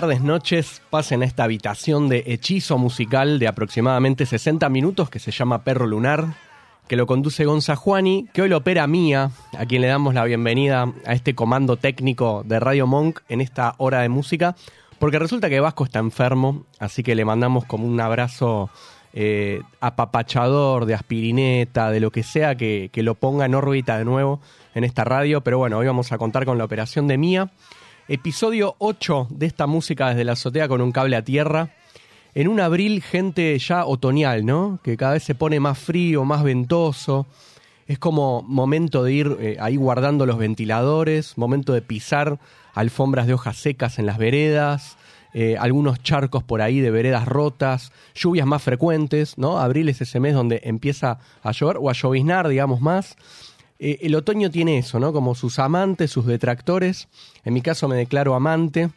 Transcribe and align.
Tardes, 0.00 0.20
noches. 0.20 0.82
Pasen 0.90 1.22
a 1.22 1.24
esta 1.24 1.44
habitación 1.44 2.10
de 2.10 2.22
hechizo 2.26 2.76
musical 2.76 3.38
de 3.38 3.48
aproximadamente 3.48 4.26
60 4.26 4.68
minutos 4.68 5.08
que 5.08 5.18
se 5.18 5.30
llama 5.30 5.64
Perro 5.64 5.86
Lunar, 5.86 6.34
que 6.86 6.96
lo 6.96 7.06
conduce 7.06 7.46
Gonza 7.46 7.76
Juani, 7.76 8.28
que 8.34 8.42
hoy 8.42 8.50
lo 8.50 8.58
opera 8.58 8.86
Mía, 8.86 9.30
a 9.56 9.64
quien 9.64 9.80
le 9.80 9.88
damos 9.88 10.12
la 10.12 10.24
bienvenida 10.24 10.92
a 11.06 11.14
este 11.14 11.34
comando 11.34 11.78
técnico 11.78 12.42
de 12.44 12.60
Radio 12.60 12.86
Monk 12.86 13.20
en 13.30 13.40
esta 13.40 13.74
hora 13.78 14.02
de 14.02 14.10
música, 14.10 14.54
porque 14.98 15.18
resulta 15.18 15.48
que 15.48 15.60
Vasco 15.60 15.84
está 15.84 15.98
enfermo, 15.98 16.66
así 16.78 17.02
que 17.02 17.14
le 17.14 17.24
mandamos 17.24 17.64
como 17.64 17.86
un 17.86 17.98
abrazo 17.98 18.68
eh, 19.14 19.62
apapachador 19.80 20.84
de 20.84 20.92
aspirineta, 20.92 21.90
de 21.90 22.00
lo 22.00 22.10
que 22.10 22.22
sea 22.22 22.54
que, 22.54 22.90
que 22.92 23.02
lo 23.02 23.14
ponga 23.14 23.46
en 23.46 23.54
órbita 23.54 23.96
de 23.96 24.04
nuevo 24.04 24.42
en 24.74 24.84
esta 24.84 25.04
radio, 25.04 25.40
pero 25.40 25.56
bueno, 25.56 25.78
hoy 25.78 25.86
vamos 25.86 26.12
a 26.12 26.18
contar 26.18 26.44
con 26.44 26.58
la 26.58 26.64
operación 26.64 27.08
de 27.08 27.16
Mía. 27.16 27.50
Episodio 28.08 28.76
8 28.78 29.26
de 29.30 29.46
esta 29.46 29.66
música 29.66 30.10
desde 30.10 30.22
la 30.22 30.32
azotea 30.32 30.68
con 30.68 30.80
un 30.80 30.92
cable 30.92 31.16
a 31.16 31.24
tierra. 31.24 31.70
En 32.36 32.46
un 32.46 32.60
abril, 32.60 33.02
gente 33.02 33.58
ya 33.58 33.84
otoñal, 33.84 34.46
¿no? 34.46 34.78
Que 34.84 34.96
cada 34.96 35.14
vez 35.14 35.24
se 35.24 35.34
pone 35.34 35.58
más 35.58 35.76
frío, 35.76 36.24
más 36.24 36.44
ventoso. 36.44 37.26
Es 37.88 37.98
como 37.98 38.42
momento 38.42 39.02
de 39.02 39.12
ir 39.12 39.36
eh, 39.40 39.56
ahí 39.58 39.74
guardando 39.74 40.24
los 40.24 40.38
ventiladores, 40.38 41.36
momento 41.36 41.72
de 41.72 41.82
pisar 41.82 42.38
alfombras 42.74 43.26
de 43.26 43.34
hojas 43.34 43.56
secas 43.56 43.98
en 43.98 44.06
las 44.06 44.18
veredas, 44.18 44.98
eh, 45.34 45.56
algunos 45.58 46.00
charcos 46.00 46.44
por 46.44 46.62
ahí 46.62 46.78
de 46.78 46.92
veredas 46.92 47.26
rotas, 47.26 47.90
lluvias 48.14 48.46
más 48.46 48.62
frecuentes, 48.62 49.36
¿no? 49.36 49.58
Abril 49.58 49.88
es 49.88 50.00
ese 50.00 50.20
mes 50.20 50.34
donde 50.34 50.60
empieza 50.62 51.18
a 51.42 51.50
llover 51.50 51.78
o 51.80 51.90
a 51.90 51.92
lloviznar, 51.92 52.46
digamos 52.46 52.80
más. 52.80 53.16
Eh, 53.78 53.98
el 54.02 54.14
otoño 54.14 54.50
tiene 54.50 54.78
eso, 54.78 54.98
¿no? 54.98 55.12
Como 55.12 55.34
sus 55.34 55.58
amantes, 55.58 56.10
sus 56.10 56.26
detractores. 56.26 57.08
En 57.46 57.54
mi 57.54 57.62
caso 57.62 57.86
me 57.86 57.94
declaro 57.94 58.34
amante. 58.34 58.90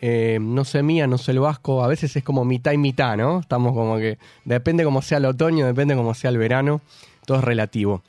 Eh, 0.00 0.38
no 0.40 0.64
sé 0.64 0.82
mía, 0.82 1.06
no 1.06 1.18
sé 1.18 1.32
el 1.32 1.40
vasco. 1.40 1.84
A 1.84 1.88
veces 1.88 2.16
es 2.16 2.24
como 2.24 2.42
mitad 2.42 2.72
y 2.72 2.78
mitad, 2.78 3.18
¿no? 3.18 3.40
Estamos 3.40 3.74
como 3.74 3.98
que. 3.98 4.18
Depende 4.46 4.82
cómo 4.82 5.02
sea 5.02 5.18
el 5.18 5.26
otoño, 5.26 5.66
depende 5.66 5.94
cómo 5.94 6.14
sea 6.14 6.30
el 6.30 6.38
verano. 6.38 6.80
Todo 7.26 7.38
es 7.38 7.44
relativo. 7.44 8.02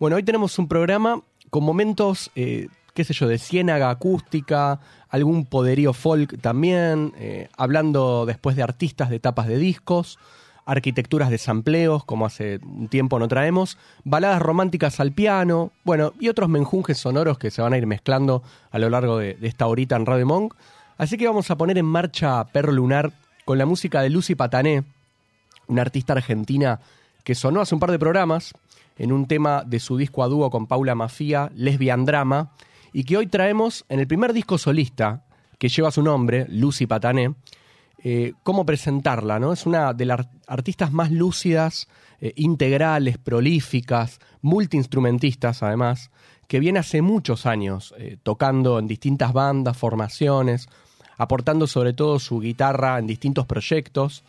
Bueno, 0.00 0.16
hoy 0.16 0.24
tenemos 0.24 0.58
un 0.58 0.66
programa 0.66 1.22
con 1.50 1.62
momentos, 1.62 2.32
eh, 2.34 2.66
qué 2.94 3.04
sé 3.04 3.14
yo, 3.14 3.28
de 3.28 3.38
ciénaga 3.38 3.90
acústica, 3.90 4.80
algún 5.08 5.46
poderío 5.46 5.92
folk 5.92 6.40
también, 6.40 7.12
eh, 7.16 7.48
hablando 7.56 8.26
después 8.26 8.56
de 8.56 8.64
artistas 8.64 9.08
de 9.08 9.20
tapas 9.20 9.46
de 9.46 9.58
discos, 9.58 10.18
arquitecturas 10.68 11.30
de 11.30 11.38
sampleos, 11.38 12.04
como 12.04 12.26
hace 12.26 12.60
un 12.62 12.88
tiempo 12.88 13.18
no 13.18 13.26
traemos, 13.26 13.78
baladas 14.04 14.40
románticas 14.42 15.00
al 15.00 15.12
piano, 15.12 15.72
bueno, 15.82 16.12
y 16.20 16.28
otros 16.28 16.50
menjunjes 16.50 16.98
sonoros 16.98 17.38
que 17.38 17.50
se 17.50 17.62
van 17.62 17.72
a 17.72 17.78
ir 17.78 17.86
mezclando 17.86 18.42
a 18.70 18.78
lo 18.78 18.90
largo 18.90 19.16
de, 19.16 19.38
esta 19.40 19.66
horita 19.66 19.96
en 19.96 20.04
Radio 20.04 20.26
Monk. 20.26 20.54
Así 20.98 21.16
que 21.16 21.26
vamos 21.26 21.50
a 21.50 21.56
poner 21.56 21.78
en 21.78 21.86
marcha 21.86 22.44
Perro 22.48 22.72
Lunar 22.72 23.12
con 23.46 23.56
la 23.56 23.64
música 23.64 24.02
de 24.02 24.10
Lucy 24.10 24.34
Patané, 24.34 24.84
una 25.68 25.80
artista 25.80 26.12
argentina 26.12 26.80
que 27.24 27.34
sonó 27.34 27.62
hace 27.62 27.74
un 27.74 27.80
par 27.80 27.90
de 27.90 27.98
programas 27.98 28.52
en 28.98 29.10
un 29.10 29.26
tema 29.26 29.62
de 29.64 29.80
su 29.80 29.96
disco 29.96 30.22
a 30.22 30.28
dúo 30.28 30.50
con 30.50 30.66
Paula 30.66 30.94
Mafia, 30.94 31.50
Lesbian 31.54 32.04
Drama, 32.04 32.52
y 32.92 33.04
que 33.04 33.16
hoy 33.16 33.26
traemos 33.26 33.86
en 33.88 34.00
el 34.00 34.06
primer 34.06 34.34
disco 34.34 34.58
solista 34.58 35.24
que 35.58 35.70
lleva 35.70 35.90
su 35.90 36.02
nombre, 36.02 36.44
Lucy 36.50 36.86
Patané, 36.86 37.34
eh, 38.04 38.34
cómo 38.44 38.64
presentarla, 38.64 39.40
¿no? 39.40 39.52
Es 39.52 39.66
una 39.66 39.92
de 39.92 40.04
las 40.04 40.28
artistas 40.46 40.92
más 40.92 41.10
lúcidas, 41.10 41.88
eh, 42.20 42.32
integrales, 42.36 43.18
prolíficas, 43.18 44.20
multiinstrumentistas 44.40 45.64
además, 45.64 46.10
que 46.46 46.60
viene 46.60 46.78
hace 46.78 47.02
muchos 47.02 47.44
años 47.44 47.94
eh, 47.98 48.16
tocando 48.22 48.78
en 48.78 48.86
distintas 48.86 49.32
bandas, 49.32 49.76
formaciones, 49.76 50.68
aportando 51.16 51.66
sobre 51.66 51.92
todo 51.92 52.20
su 52.20 52.38
guitarra 52.38 52.98
en 52.98 53.06
distintos 53.06 53.46
proyectos, 53.46 54.22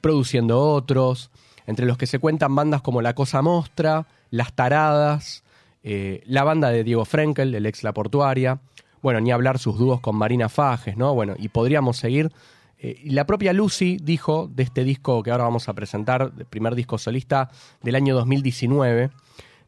produciendo 0.00 0.60
otros, 0.60 1.30
entre 1.66 1.86
los 1.86 1.96
que 1.96 2.08
se 2.08 2.18
cuentan 2.18 2.52
bandas 2.52 2.82
como 2.82 3.00
La 3.00 3.14
Cosa 3.14 3.42
Mostra, 3.42 4.08
Las 4.32 4.52
Taradas, 4.52 5.44
la 5.84 6.42
banda 6.42 6.70
de 6.70 6.82
Diego 6.82 7.04
Frenkel, 7.04 7.54
el 7.54 7.64
ex 7.64 7.84
La 7.84 7.92
Portuaria, 7.92 8.58
bueno, 9.02 9.20
ni 9.20 9.30
hablar 9.30 9.60
sus 9.60 9.78
dúos 9.78 10.00
con 10.00 10.16
Marina 10.16 10.48
Fajes, 10.48 10.96
¿no? 10.96 11.14
Bueno, 11.14 11.34
y 11.38 11.48
podríamos 11.48 11.96
seguir. 11.96 12.32
Eh, 12.80 13.00
la 13.04 13.26
propia 13.26 13.52
Lucy 13.52 13.98
dijo 14.00 14.48
de 14.52 14.62
este 14.62 14.84
disco 14.84 15.22
que 15.22 15.30
ahora 15.30 15.44
vamos 15.44 15.68
a 15.68 15.74
presentar, 15.74 16.32
el 16.38 16.44
primer 16.46 16.74
disco 16.74 16.96
solista 16.96 17.50
del 17.82 17.96
año 17.96 18.14
2019, 18.14 19.10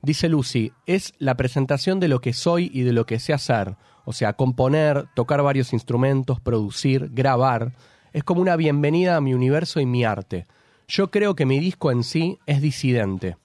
dice 0.03 0.29
Lucy, 0.29 0.73
es 0.87 1.15
la 1.19 1.37
presentación 1.37 1.99
de 1.99 2.09
lo 2.09 2.21
que 2.21 2.33
soy 2.33 2.71
y 2.73 2.83
de 2.83 2.93
lo 2.93 3.07
que 3.07 3.19
sé 3.19 3.33
hacer, 3.33 3.77
o 4.05 4.13
sea, 4.13 4.35
componer, 4.35 5.07
tocar 5.15 5.43
varios 5.43 5.73
instrumentos, 5.73 6.41
producir, 6.41 7.11
grabar, 7.13 7.73
es 8.13 8.23
como 8.25 8.41
una 8.41 8.57
bienvenida 8.57 9.17
a 9.17 9.21
mi 9.21 9.35
universo 9.35 9.81
y 9.81 9.87
mi 9.87 10.05
arte. 10.05 10.47
Yo 10.87 11.11
creo 11.11 11.35
que 11.35 11.47
mi 11.47 11.59
disco 11.61 11.91
en 11.93 12.03
sí 12.03 12.39
es 12.47 12.61
disidente. 12.61 13.37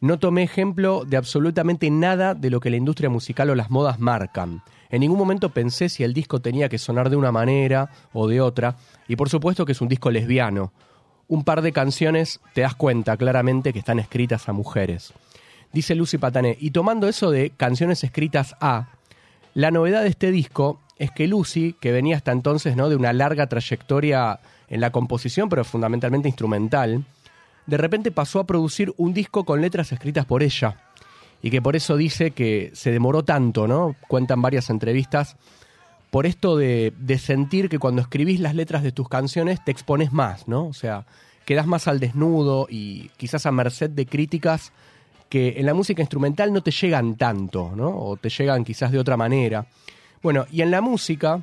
No 0.00 0.18
tomé 0.18 0.42
ejemplo 0.42 1.04
de 1.06 1.16
absolutamente 1.16 1.90
nada 1.90 2.34
de 2.34 2.50
lo 2.50 2.60
que 2.60 2.68
la 2.68 2.76
industria 2.76 3.08
musical 3.08 3.48
o 3.48 3.54
las 3.54 3.70
modas 3.70 3.98
marcan. 3.98 4.62
En 4.90 5.00
ningún 5.00 5.18
momento 5.18 5.50
pensé 5.50 5.88
si 5.88 6.04
el 6.04 6.14
disco 6.14 6.40
tenía 6.40 6.68
que 6.68 6.78
sonar 6.78 7.10
de 7.10 7.16
una 7.16 7.32
manera 7.32 7.90
o 8.12 8.28
de 8.28 8.40
otra, 8.40 8.76
y 9.08 9.16
por 9.16 9.28
supuesto 9.28 9.64
que 9.64 9.72
es 9.72 9.80
un 9.80 9.88
disco 9.88 10.10
lesbiano. 10.10 10.72
Un 11.28 11.44
par 11.44 11.62
de 11.62 11.72
canciones 11.72 12.40
te 12.54 12.60
das 12.60 12.74
cuenta 12.74 13.16
claramente 13.16 13.72
que 13.72 13.80
están 13.80 13.98
escritas 13.98 14.48
a 14.48 14.52
mujeres. 14.52 15.12
Dice 15.72 15.94
Lucy 15.94 16.18
Patané, 16.18 16.56
y 16.60 16.70
tomando 16.70 17.08
eso 17.08 17.30
de 17.30 17.50
canciones 17.50 18.04
escritas 18.04 18.54
a, 18.60 18.88
la 19.54 19.70
novedad 19.70 20.02
de 20.02 20.08
este 20.08 20.30
disco 20.30 20.80
es 20.98 21.10
que 21.10 21.26
Lucy, 21.26 21.74
que 21.80 21.92
venía 21.92 22.16
hasta 22.16 22.32
entonces 22.32 22.76
¿no? 22.76 22.88
de 22.88 22.96
una 22.96 23.12
larga 23.12 23.46
trayectoria 23.48 24.40
en 24.68 24.80
la 24.80 24.90
composición, 24.90 25.48
pero 25.48 25.64
fundamentalmente 25.64 26.28
instrumental, 26.28 27.04
de 27.66 27.76
repente 27.76 28.10
pasó 28.10 28.40
a 28.40 28.46
producir 28.46 28.94
un 28.96 29.12
disco 29.12 29.44
con 29.44 29.60
letras 29.60 29.92
escritas 29.92 30.24
por 30.24 30.42
ella. 30.42 30.76
Y 31.46 31.50
que 31.50 31.62
por 31.62 31.76
eso 31.76 31.96
dice 31.96 32.32
que 32.32 32.72
se 32.74 32.90
demoró 32.90 33.22
tanto, 33.22 33.68
¿no? 33.68 33.94
Cuentan 34.08 34.42
varias 34.42 34.68
entrevistas. 34.68 35.36
Por 36.10 36.26
esto 36.26 36.56
de, 36.56 36.92
sentir 37.20 37.68
que 37.68 37.78
cuando 37.78 38.02
escribís 38.02 38.40
las 38.40 38.56
letras 38.56 38.82
de 38.82 38.90
tus 38.90 39.08
canciones 39.08 39.64
te 39.64 39.70
expones 39.70 40.12
más, 40.12 40.48
¿no? 40.48 40.66
O 40.66 40.72
sea, 40.72 41.06
quedas 41.44 41.68
más 41.68 41.86
al 41.86 42.00
desnudo 42.00 42.66
y 42.68 43.12
quizás 43.16 43.46
a 43.46 43.52
merced 43.52 43.90
de 43.90 44.06
críticas 44.06 44.72
que 45.28 45.54
en 45.58 45.66
la 45.66 45.74
música 45.74 46.02
instrumental 46.02 46.52
no 46.52 46.64
te 46.64 46.72
llegan 46.72 47.14
tanto, 47.14 47.74
¿no? 47.76 47.96
O 47.96 48.16
te 48.16 48.28
llegan 48.28 48.64
quizás 48.64 48.90
de 48.90 48.98
otra 48.98 49.16
manera. 49.16 49.68
Bueno, 50.24 50.46
y 50.50 50.62
en 50.62 50.72
la 50.72 50.80
música, 50.80 51.42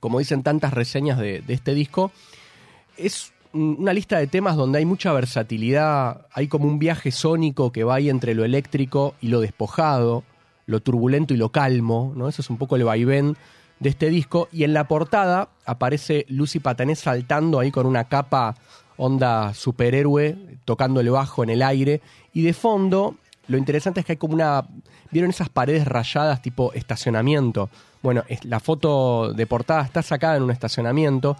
como 0.00 0.18
dicen 0.18 0.42
tantas 0.42 0.72
reseñas 0.72 1.18
de 1.18 1.44
este 1.46 1.74
disco, 1.74 2.10
es 2.96 3.34
una 3.52 3.92
lista 3.92 4.18
de 4.18 4.26
temas 4.26 4.56
donde 4.56 4.78
hay 4.78 4.84
mucha 4.84 5.12
versatilidad, 5.12 6.26
hay 6.32 6.48
como 6.48 6.66
un 6.66 6.78
viaje 6.78 7.10
sónico 7.10 7.72
que 7.72 7.84
va 7.84 7.96
ahí 7.96 8.08
entre 8.08 8.34
lo 8.34 8.44
eléctrico 8.44 9.14
y 9.20 9.28
lo 9.28 9.40
despojado, 9.40 10.24
lo 10.66 10.80
turbulento 10.80 11.34
y 11.34 11.36
lo 11.36 11.50
calmo, 11.50 12.12
¿no? 12.16 12.28
Eso 12.28 12.42
es 12.42 12.50
un 12.50 12.58
poco 12.58 12.76
el 12.76 12.84
vaivén 12.84 13.36
de 13.80 13.88
este 13.88 14.08
disco. 14.08 14.48
Y 14.52 14.64
en 14.64 14.72
la 14.72 14.86
portada 14.86 15.48
aparece 15.66 16.26
Lucy 16.28 16.60
Patané 16.60 16.94
saltando 16.94 17.58
ahí 17.58 17.70
con 17.70 17.86
una 17.86 18.04
capa 18.04 18.54
onda 18.96 19.54
superhéroe, 19.54 20.36
tocando 20.64 21.02
bajo 21.12 21.42
en 21.42 21.50
el 21.50 21.62
aire. 21.62 22.00
Y 22.32 22.42
de 22.42 22.52
fondo, 22.52 23.16
lo 23.48 23.56
interesante 23.58 24.00
es 24.00 24.06
que 24.06 24.12
hay 24.12 24.18
como 24.18 24.34
una. 24.34 24.64
¿Vieron 25.10 25.30
esas 25.30 25.48
paredes 25.48 25.88
rayadas 25.88 26.40
tipo 26.40 26.72
estacionamiento? 26.72 27.68
Bueno, 28.02 28.22
la 28.44 28.60
foto 28.60 29.32
de 29.32 29.46
portada 29.46 29.82
está 29.82 30.02
sacada 30.02 30.36
en 30.36 30.44
un 30.44 30.50
estacionamiento 30.50 31.36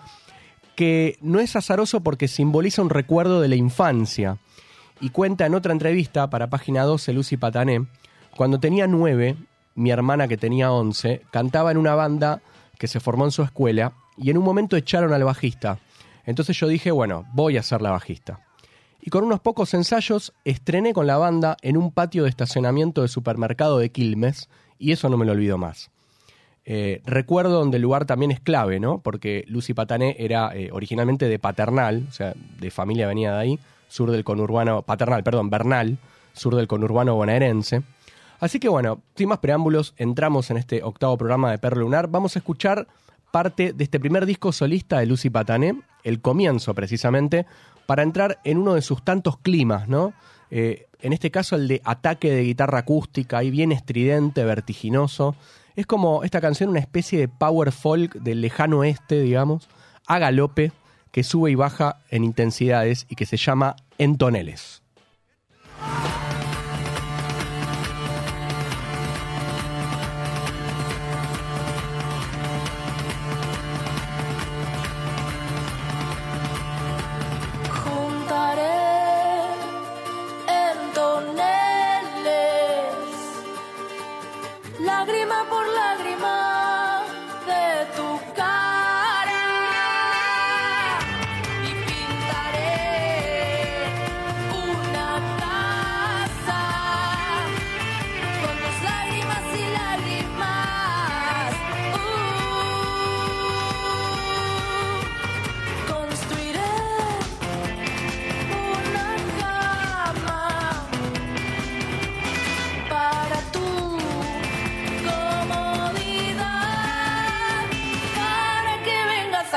que 0.80 1.18
no 1.20 1.40
es 1.40 1.56
azaroso 1.56 2.00
porque 2.00 2.26
simboliza 2.26 2.80
un 2.80 2.88
recuerdo 2.88 3.42
de 3.42 3.48
la 3.48 3.54
infancia. 3.54 4.38
Y 4.98 5.10
cuenta 5.10 5.44
en 5.44 5.54
otra 5.54 5.74
entrevista 5.74 6.30
para 6.30 6.48
página 6.48 6.84
12, 6.84 7.12
Lucy 7.12 7.36
Patané, 7.36 7.86
cuando 8.34 8.60
tenía 8.60 8.86
nueve, 8.86 9.36
mi 9.74 9.90
hermana 9.90 10.26
que 10.26 10.38
tenía 10.38 10.72
once, 10.72 11.20
cantaba 11.30 11.70
en 11.70 11.76
una 11.76 11.94
banda 11.94 12.40
que 12.78 12.88
se 12.88 12.98
formó 12.98 13.26
en 13.26 13.30
su 13.30 13.42
escuela 13.42 13.92
y 14.16 14.30
en 14.30 14.38
un 14.38 14.44
momento 14.44 14.74
echaron 14.74 15.12
al 15.12 15.22
bajista. 15.22 15.78
Entonces 16.24 16.56
yo 16.56 16.66
dije, 16.66 16.90
bueno, 16.90 17.26
voy 17.34 17.58
a 17.58 17.62
ser 17.62 17.82
la 17.82 17.90
bajista. 17.90 18.40
Y 19.02 19.10
con 19.10 19.22
unos 19.22 19.40
pocos 19.40 19.74
ensayos 19.74 20.32
estrené 20.46 20.94
con 20.94 21.06
la 21.06 21.18
banda 21.18 21.58
en 21.60 21.76
un 21.76 21.92
patio 21.92 22.22
de 22.22 22.30
estacionamiento 22.30 23.02
de 23.02 23.08
supermercado 23.08 23.76
de 23.76 23.92
Quilmes 23.92 24.48
y 24.78 24.92
eso 24.92 25.10
no 25.10 25.18
me 25.18 25.26
lo 25.26 25.32
olvido 25.32 25.58
más. 25.58 25.90
Eh, 26.64 27.00
recuerdo 27.04 27.58
donde 27.58 27.76
el 27.76 27.82
lugar 27.82 28.04
también 28.04 28.30
es 28.30 28.40
clave, 28.40 28.80
¿no? 28.80 29.00
Porque 29.00 29.44
Lucy 29.48 29.74
Patané 29.74 30.16
era 30.18 30.54
eh, 30.54 30.70
originalmente 30.72 31.26
de 31.26 31.38
Paternal, 31.38 32.04
o 32.08 32.12
sea, 32.12 32.34
de 32.58 32.70
familia 32.70 33.06
venía 33.06 33.32
de 33.32 33.38
ahí, 33.38 33.58
sur 33.88 34.10
del 34.10 34.24
conurbano, 34.24 34.82
Paternal, 34.82 35.22
perdón, 35.22 35.50
Bernal, 35.50 35.98
sur 36.32 36.54
del 36.54 36.68
conurbano 36.68 37.14
bonaerense. 37.14 37.82
Así 38.38 38.58
que 38.58 38.68
bueno, 38.68 39.02
sin 39.16 39.28
más 39.28 39.38
preámbulos, 39.38 39.94
entramos 39.96 40.50
en 40.50 40.56
este 40.56 40.82
octavo 40.82 41.16
programa 41.18 41.50
de 41.50 41.58
Perro 41.58 41.80
Lunar. 41.80 42.08
Vamos 42.08 42.36
a 42.36 42.38
escuchar 42.38 42.86
parte 43.30 43.72
de 43.72 43.84
este 43.84 44.00
primer 44.00 44.26
disco 44.26 44.52
solista 44.52 44.98
de 44.98 45.06
Lucy 45.06 45.30
Patané, 45.30 45.80
el 46.04 46.20
comienzo 46.20 46.74
precisamente, 46.74 47.46
para 47.86 48.02
entrar 48.02 48.38
en 48.44 48.58
uno 48.58 48.74
de 48.74 48.82
sus 48.82 49.04
tantos 49.04 49.36
climas, 49.38 49.88
¿no? 49.88 50.14
Eh, 50.50 50.86
en 51.00 51.12
este 51.12 51.30
caso 51.30 51.56
el 51.56 51.68
de 51.68 51.80
ataque 51.84 52.30
de 52.30 52.42
guitarra 52.42 52.80
acústica, 52.80 53.38
ahí 53.38 53.50
bien 53.50 53.72
estridente, 53.72 54.44
vertiginoso. 54.44 55.36
Es 55.80 55.86
como 55.86 56.24
esta 56.24 56.42
canción, 56.42 56.68
una 56.68 56.78
especie 56.78 57.18
de 57.20 57.28
power 57.28 57.72
folk 57.72 58.12
del 58.12 58.42
lejano 58.42 58.80
oeste, 58.80 59.22
digamos, 59.22 59.66
a 60.06 60.18
galope, 60.18 60.72
que 61.10 61.24
sube 61.24 61.52
y 61.52 61.54
baja 61.54 61.96
en 62.10 62.22
intensidades 62.22 63.06
y 63.08 63.14
que 63.14 63.24
se 63.24 63.38
llama 63.38 63.76
En 63.96 64.18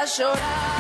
a 0.04 0.06
llorar. 0.06 0.73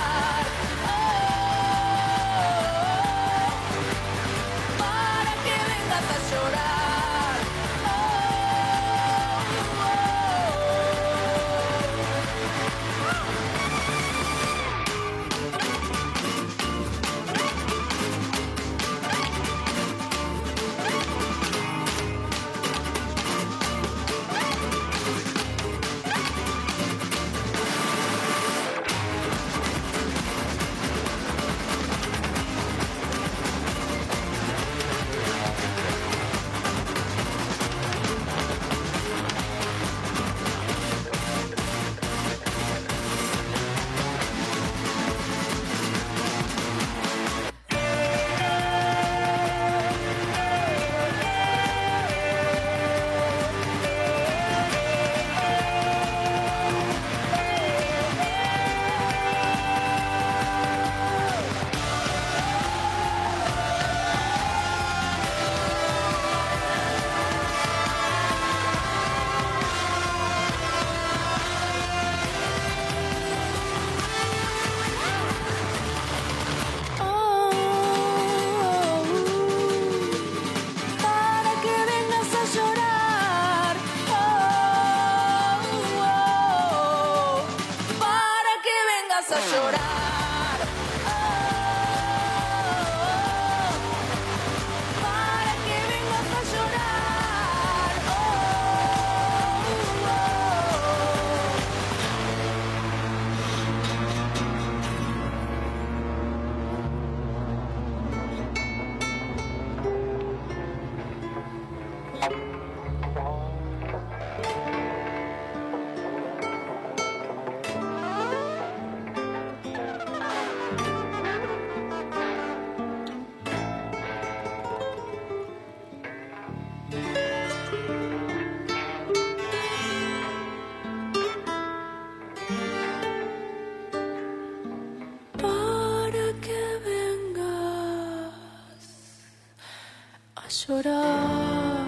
Llorar. 140.53 141.87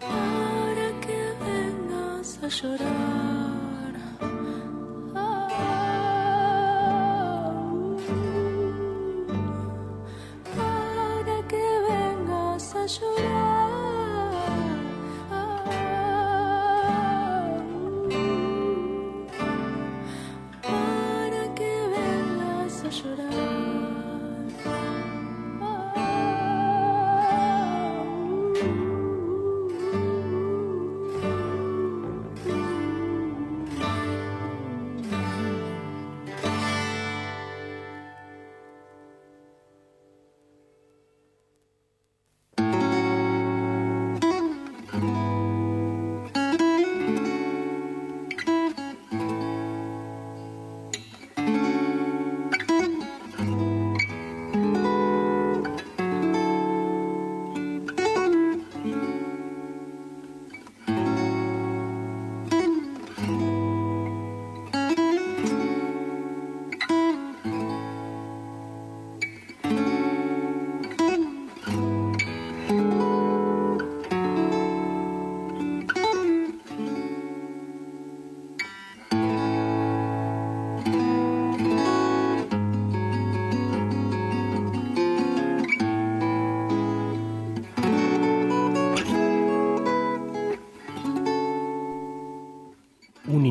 Para 0.00 0.88
que 1.04 1.20
vengas 1.44 2.38
a 2.42 2.48
llorar. 2.48 2.89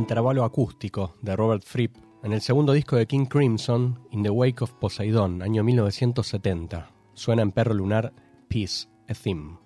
Intervalo 0.10 0.44
acústico 0.44 1.14
de 1.22 1.36
Robert 1.36 1.62
Fripp 1.64 1.96
en 2.24 2.34
el 2.34 2.42
segundo 2.42 2.74
disco 2.74 2.96
de 2.96 3.06
King 3.06 3.26
Crimson, 3.26 4.00
In 4.10 4.24
the 4.24 4.32
Wake 4.32 4.64
of 4.64 4.74
Poseidon, 4.74 5.44
año 5.44 5.64
1970. 5.64 6.90
Suena 7.14 7.44
en 7.44 7.52
Perro 7.52 7.76
Lunar 7.76 8.12
Peace, 8.48 8.88
a 9.08 9.14
Theme. 9.14 9.60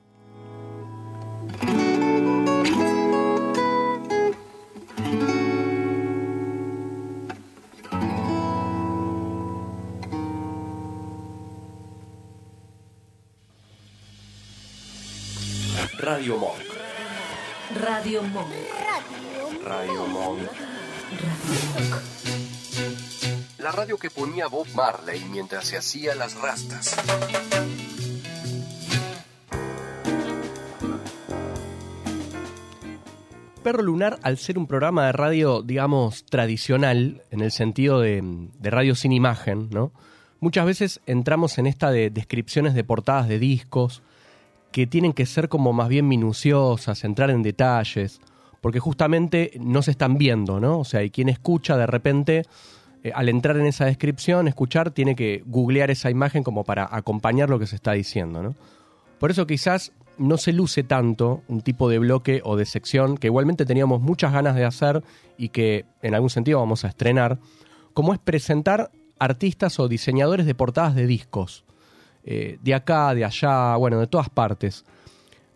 Radio 18.04 18.22
Monk. 18.22 18.50
Radio 19.64 20.08
Monk. 20.08 20.42
La 23.60 23.72
radio 23.72 23.98
que 23.98 24.10
ponía 24.10 24.48
Bob 24.48 24.68
Marley 24.76 25.24
mientras 25.32 25.64
se 25.64 25.78
hacía 25.78 26.14
las 26.14 26.36
rastas. 26.36 26.98
Perro 33.64 33.84
Lunar, 33.84 34.20
al 34.22 34.38
ser 34.38 34.58
un 34.58 34.68
programa 34.68 35.06
de 35.06 35.14
radio, 35.14 35.62
digamos, 35.62 36.26
tradicional, 36.26 37.24
en 37.32 37.40
el 37.40 37.54
sentido 37.54 38.02
de, 38.02 38.22
de 38.22 38.70
radio 38.70 38.96
sin 38.96 39.14
imagen, 39.14 39.70
¿no? 39.72 39.94
Muchas 40.42 40.66
veces 40.66 41.00
entramos 41.06 41.58
en 41.58 41.68
esta 41.68 41.90
de 41.90 42.10
descripciones 42.10 42.74
de 42.74 42.84
portadas 42.84 43.30
de 43.30 43.40
discos, 43.40 44.04
que 44.74 44.88
tienen 44.88 45.14
que 45.14 45.26
ser 45.26 45.48
como 45.48 45.72
más 45.72 45.88
bien 45.88 46.08
minuciosas, 46.08 47.06
entrar 47.06 47.30
en 47.30 47.44
detalles, 47.44 48.20
porque 48.60 48.80
justamente 48.80 49.52
no 49.62 49.84
se 49.84 49.92
están 49.92 50.18
viendo, 50.18 50.60
¿no? 50.60 50.80
O 50.80 50.84
sea, 50.84 51.04
y 51.04 51.12
quien 51.12 51.30
escucha 51.30 51.78
de 51.78 51.86
repente, 51.86 52.42
eh, 53.04 53.12
al 53.14 53.30
entrar 53.30 53.56
en 53.58 53.68
esa 53.68 53.86
descripción, 53.86 54.48
escuchar, 54.48 54.92
tiene 54.92 55.16
que 55.16 55.44
googlear 55.46 55.92
esa 55.92 56.10
imagen 56.10 56.44
como 56.44 56.64
para 56.64 56.90
acompañar 56.92 57.50
lo 57.50 57.60
que 57.60 57.68
se 57.68 57.76
está 57.76 57.94
diciendo, 57.94 58.42
¿no? 58.42 58.56
Por 59.20 59.30
eso 59.30 59.46
quizás 59.46 59.94
no 60.18 60.38
se 60.38 60.52
luce 60.52 60.84
tanto 60.84 61.44
un 61.48 61.62
tipo 61.62 61.88
de 61.88 62.00
bloque 62.00 62.42
o 62.44 62.58
de 62.58 62.66
sección 62.66 63.18
que 63.18 63.28
igualmente 63.28 63.66
teníamos 63.66 64.02
muchas 64.02 64.34
ganas 64.34 64.56
de 64.56 64.66
hacer 64.66 65.04
y 65.38 65.50
que 65.50 65.86
en 66.02 66.16
algún 66.16 66.32
sentido 66.32 66.60
vamos 66.60 66.84
a 66.84 66.88
estrenar, 66.88 67.38
como 67.94 68.12
es 68.12 68.20
presentar 68.20 68.92
artistas 69.20 69.80
o 69.80 69.88
diseñadores 69.88 70.48
de 70.48 70.56
portadas 70.56 70.96
de 70.96 71.06
discos 71.06 71.63
eh, 72.26 72.58
de 72.62 72.74
acá, 72.74 73.14
de 73.14 73.26
allá, 73.26 73.76
bueno, 73.76 74.00
de 74.00 74.08
todas 74.08 74.30
partes. 74.30 74.86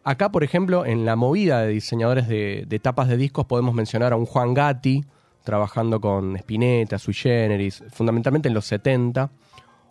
Acá, 0.03 0.31
por 0.31 0.43
ejemplo, 0.43 0.85
en 0.85 1.05
la 1.05 1.15
movida 1.15 1.61
de 1.61 1.69
diseñadores 1.69 2.27
de, 2.27 2.79
tapas 2.81 3.09
de 3.09 3.17
discos 3.17 3.45
podemos 3.45 3.73
mencionar 3.73 4.13
a 4.13 4.15
un 4.15 4.25
Juan 4.25 4.53
Gatti, 4.53 5.03
trabajando 5.43 5.99
con 5.99 6.35
Spinetta, 6.37 6.97
Sui 6.97 7.13
Generis, 7.13 7.83
fundamentalmente 7.91 8.47
en 8.47 8.53
los 8.53 8.65
70, 8.65 9.29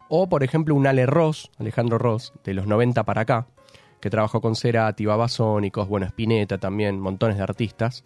o 0.09 0.29
por 0.29 0.43
ejemplo 0.43 0.75
un 0.75 0.87
Ale 0.87 1.07
Ross, 1.07 1.51
Alejandro 1.59 1.99
Ross, 1.99 2.33
de 2.45 2.55
los 2.55 2.67
90 2.67 3.05
para 3.05 3.23
acá, 3.23 3.47
que 4.01 4.09
trabajó 4.09 4.41
con 4.41 4.57
Cerati, 4.57 5.05
Babasónicos, 5.05 5.89
bueno, 5.89 6.07
Spinetta 6.07 6.59
también, 6.59 6.99
montones 6.99 7.37
de 7.37 7.43
artistas. 7.43 8.05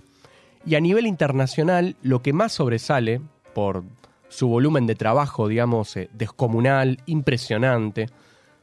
Y 0.65 0.75
a 0.75 0.81
nivel 0.81 1.07
internacional, 1.07 1.97
lo 2.03 2.23
que 2.23 2.33
más 2.33 2.53
sobresale, 2.53 3.21
por 3.55 3.85
su 4.29 4.49
volumen 4.49 4.87
de 4.87 4.95
trabajo, 4.95 5.49
digamos, 5.49 5.97
eh, 5.97 6.09
descomunal, 6.13 6.99
impresionante, 7.07 8.09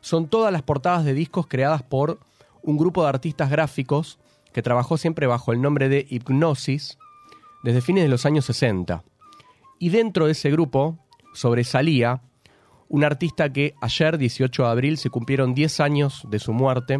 son 0.01 0.27
todas 0.27 0.51
las 0.51 0.63
portadas 0.63 1.05
de 1.05 1.13
discos 1.13 1.47
creadas 1.47 1.83
por 1.83 2.19
un 2.61 2.77
grupo 2.77 3.03
de 3.03 3.09
artistas 3.09 3.49
gráficos 3.49 4.19
que 4.53 4.61
trabajó 4.61 4.97
siempre 4.97 5.27
bajo 5.27 5.51
el 5.51 5.61
nombre 5.61 5.89
de 5.89 6.05
Hipnosis 6.09 6.97
desde 7.63 7.81
fines 7.81 8.03
de 8.03 8.09
los 8.09 8.25
años 8.25 8.45
60. 8.45 9.03
Y 9.79 9.89
dentro 9.89 10.25
de 10.25 10.31
ese 10.31 10.49
grupo 10.51 10.97
sobresalía 11.33 12.21
un 12.89 13.03
artista 13.03 13.51
que 13.51 13.75
ayer, 13.81 14.17
18 14.17 14.63
de 14.63 14.69
abril, 14.69 14.97
se 14.97 15.09
cumplieron 15.09 15.53
10 15.53 15.79
años 15.81 16.23
de 16.29 16.39
su 16.39 16.53
muerte 16.53 16.99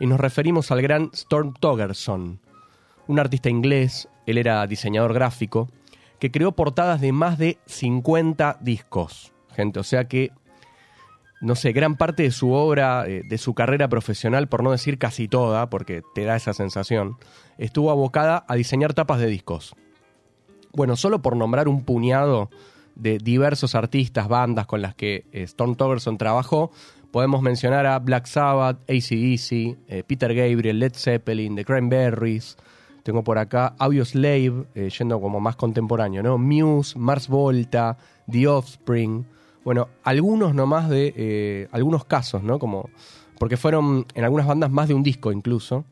y 0.00 0.06
nos 0.06 0.20
referimos 0.20 0.70
al 0.70 0.82
gran 0.82 1.10
Storm 1.12 1.54
Togerson, 1.54 2.40
un 3.06 3.18
artista 3.18 3.48
inglés, 3.48 4.08
él 4.26 4.38
era 4.38 4.66
diseñador 4.66 5.14
gráfico, 5.14 5.68
que 6.18 6.30
creó 6.30 6.52
portadas 6.52 7.00
de 7.00 7.12
más 7.12 7.38
de 7.38 7.58
50 7.66 8.58
discos, 8.60 9.32
gente, 9.54 9.80
o 9.80 9.84
sea 9.84 10.08
que 10.08 10.32
no 11.40 11.54
sé, 11.54 11.72
gran 11.72 11.96
parte 11.96 12.24
de 12.24 12.30
su 12.30 12.52
obra, 12.52 13.06
eh, 13.06 13.22
de 13.28 13.38
su 13.38 13.54
carrera 13.54 13.88
profesional, 13.88 14.48
por 14.48 14.62
no 14.62 14.72
decir 14.72 14.98
casi 14.98 15.28
toda, 15.28 15.70
porque 15.70 16.02
te 16.14 16.24
da 16.24 16.36
esa 16.36 16.52
sensación, 16.52 17.16
estuvo 17.58 17.90
abocada 17.90 18.44
a 18.48 18.54
diseñar 18.54 18.94
tapas 18.94 19.20
de 19.20 19.26
discos. 19.26 19.74
Bueno, 20.72 20.96
solo 20.96 21.22
por 21.22 21.36
nombrar 21.36 21.68
un 21.68 21.84
puñado 21.84 22.50
de 22.94 23.18
diversos 23.18 23.74
artistas, 23.74 24.28
bandas 24.28 24.66
con 24.66 24.82
las 24.82 24.94
que 24.94 25.24
eh, 25.32 25.42
Storm 25.42 25.76
Togerson 25.76 26.18
trabajó, 26.18 26.70
podemos 27.10 27.42
mencionar 27.42 27.86
a 27.86 27.98
Black 27.98 28.26
Sabbath, 28.26 28.78
ACDC, 28.90 29.78
eh, 29.88 30.02
Peter 30.06 30.34
Gabriel, 30.34 30.78
Led 30.78 30.92
Zeppelin, 30.94 31.54
The 31.54 31.64
Cranberries, 31.64 32.56
tengo 33.08 33.24
por 33.24 33.38
acá 33.38 33.74
Audioslave, 33.78 34.66
eh, 34.74 34.90
yendo 34.90 35.20
como 35.20 35.40
más 35.40 35.56
contemporáneo, 35.56 36.22
¿no? 36.22 36.36
Muse, 36.36 36.98
Mars 36.98 37.28
Volta, 37.28 37.96
The 38.30 38.46
Offspring, 38.48 39.24
bueno, 39.68 39.90
algunos 40.02 40.54
nomás 40.54 40.88
de 40.88 41.12
eh, 41.14 41.68
algunos 41.72 42.06
casos, 42.06 42.42
¿no? 42.42 42.58
Como 42.58 42.88
porque 43.38 43.58
fueron 43.58 44.06
en 44.14 44.24
algunas 44.24 44.46
bandas 44.46 44.70
más 44.70 44.88
de 44.88 44.94
un 44.94 45.02
disco 45.02 45.30
incluso. 45.30 45.84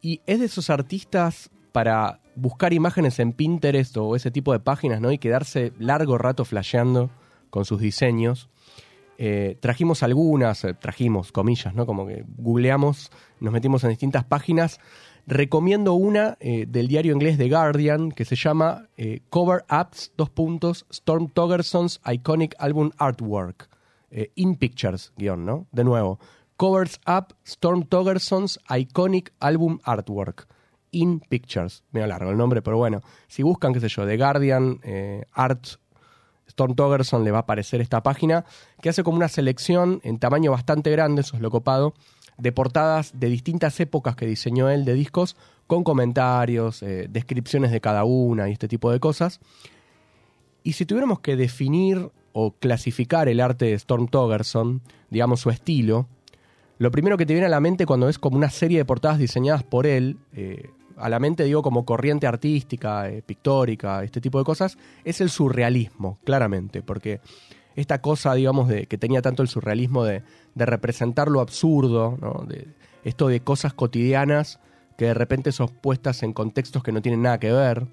Y 0.00 0.20
es 0.24 0.38
de 0.38 0.46
esos 0.46 0.70
artistas 0.70 1.50
para 1.72 2.20
buscar 2.36 2.72
imágenes 2.72 3.18
en 3.18 3.32
Pinterest 3.32 3.96
o 3.96 4.14
ese 4.14 4.30
tipo 4.30 4.52
de 4.52 4.60
páginas, 4.60 5.00
¿no? 5.00 5.10
Y 5.10 5.18
quedarse 5.18 5.72
largo 5.80 6.16
rato 6.16 6.44
flasheando 6.44 7.10
con 7.50 7.64
sus 7.64 7.80
diseños. 7.80 8.50
Eh, 9.18 9.56
trajimos 9.58 10.04
algunas, 10.04 10.62
eh, 10.62 10.74
trajimos 10.74 11.32
comillas, 11.32 11.74
¿no? 11.74 11.86
Como 11.86 12.06
que 12.06 12.24
googleamos, 12.38 13.10
nos 13.40 13.52
metimos 13.52 13.82
en 13.82 13.90
distintas 13.90 14.22
páginas. 14.22 14.78
Recomiendo 15.28 15.94
una 15.94 16.36
eh, 16.38 16.66
del 16.68 16.86
diario 16.86 17.12
inglés 17.12 17.36
The 17.36 17.48
Guardian 17.48 18.12
que 18.12 18.24
se 18.24 18.36
llama 18.36 18.86
eh, 18.96 19.22
Cover 19.28 19.64
Apps, 19.66 20.12
dos 20.16 20.30
puntos, 20.30 20.86
Storm 20.88 21.28
Togerson's 21.30 22.00
Iconic 22.06 22.54
Album 22.58 22.92
Artwork. 22.96 23.68
eh, 24.12 24.30
in 24.36 24.54
Pictures, 24.54 25.12
guion, 25.16 25.44
¿no? 25.44 25.66
De 25.72 25.82
nuevo. 25.82 26.20
Covers 26.56 27.00
Up 27.08 27.34
Storm 27.44 27.82
Togerson's 27.82 28.60
Iconic 28.70 29.32
Album 29.40 29.80
Artwork. 29.82 30.46
In 30.92 31.18
Pictures. 31.18 31.82
Medio 31.90 32.06
largo 32.06 32.30
el 32.30 32.38
nombre, 32.38 32.62
pero 32.62 32.76
bueno. 32.76 33.00
Si 33.26 33.42
buscan, 33.42 33.74
qué 33.74 33.80
sé 33.80 33.88
yo, 33.88 34.06
The 34.06 34.16
Guardian, 34.16 34.80
Art 35.32 35.66
Storm 36.46 36.74
Togerson 36.74 37.24
le 37.24 37.32
va 37.32 37.38
a 37.38 37.40
aparecer 37.40 37.80
esta 37.80 38.02
página 38.02 38.44
que 38.80 38.88
hace 38.88 39.02
como 39.02 39.16
una 39.16 39.28
selección 39.28 40.00
en 40.04 40.18
tamaño 40.18 40.52
bastante 40.52 40.90
grande, 40.90 41.22
eso 41.22 41.36
es 41.36 41.42
lo 41.42 41.50
copado, 41.50 41.94
de 42.38 42.52
portadas 42.52 43.12
de 43.18 43.28
distintas 43.28 43.78
épocas 43.80 44.16
que 44.16 44.26
diseñó 44.26 44.68
él 44.68 44.84
de 44.84 44.94
discos 44.94 45.36
con 45.66 45.84
comentarios, 45.84 46.82
eh, 46.82 47.08
descripciones 47.10 47.70
de 47.72 47.80
cada 47.80 48.04
una 48.04 48.48
y 48.48 48.52
este 48.52 48.68
tipo 48.68 48.90
de 48.90 49.00
cosas. 49.00 49.40
Y 50.62 50.72
si 50.72 50.86
tuviéramos 50.86 51.20
que 51.20 51.36
definir 51.36 52.10
o 52.32 52.52
clasificar 52.52 53.28
el 53.28 53.40
arte 53.40 53.66
de 53.66 53.74
Storm 53.74 54.08
Togerson, 54.08 54.82
digamos 55.10 55.40
su 55.40 55.50
estilo, 55.50 56.08
lo 56.78 56.90
primero 56.90 57.16
que 57.16 57.24
te 57.24 57.32
viene 57.32 57.46
a 57.46 57.50
la 57.50 57.60
mente 57.60 57.86
cuando 57.86 58.08
es 58.08 58.18
como 58.18 58.36
una 58.36 58.50
serie 58.50 58.78
de 58.78 58.84
portadas 58.84 59.18
diseñadas 59.18 59.62
por 59.62 59.86
él, 59.86 60.18
eh, 60.34 60.70
a 60.96 61.08
la 61.08 61.18
mente 61.18 61.44
digo 61.44 61.62
como 61.62 61.84
corriente 61.84 62.26
artística, 62.26 63.08
eh, 63.08 63.22
pictórica, 63.22 64.02
este 64.04 64.20
tipo 64.20 64.38
de 64.38 64.44
cosas, 64.44 64.76
es 65.04 65.20
el 65.20 65.30
surrealismo, 65.30 66.18
claramente, 66.24 66.82
porque 66.82 67.20
esta 67.76 68.00
cosa, 68.00 68.34
digamos, 68.34 68.68
de 68.68 68.86
que 68.86 68.98
tenía 68.98 69.22
tanto 69.22 69.42
el 69.42 69.48
surrealismo 69.48 70.04
de, 70.04 70.22
de 70.54 70.66
representar 70.66 71.28
lo 71.28 71.40
absurdo, 71.40 72.18
¿no? 72.20 72.44
de, 72.48 72.66
esto 73.04 73.28
de 73.28 73.38
cosas 73.40 73.72
cotidianas 73.72 74.58
que 74.96 75.04
de 75.04 75.14
repente 75.14 75.52
son 75.52 75.68
puestas 75.68 76.22
en 76.22 76.32
contextos 76.32 76.82
que 76.82 76.90
no 76.90 77.02
tienen 77.02 77.22
nada 77.22 77.38
que 77.38 77.52
ver, 77.52 77.86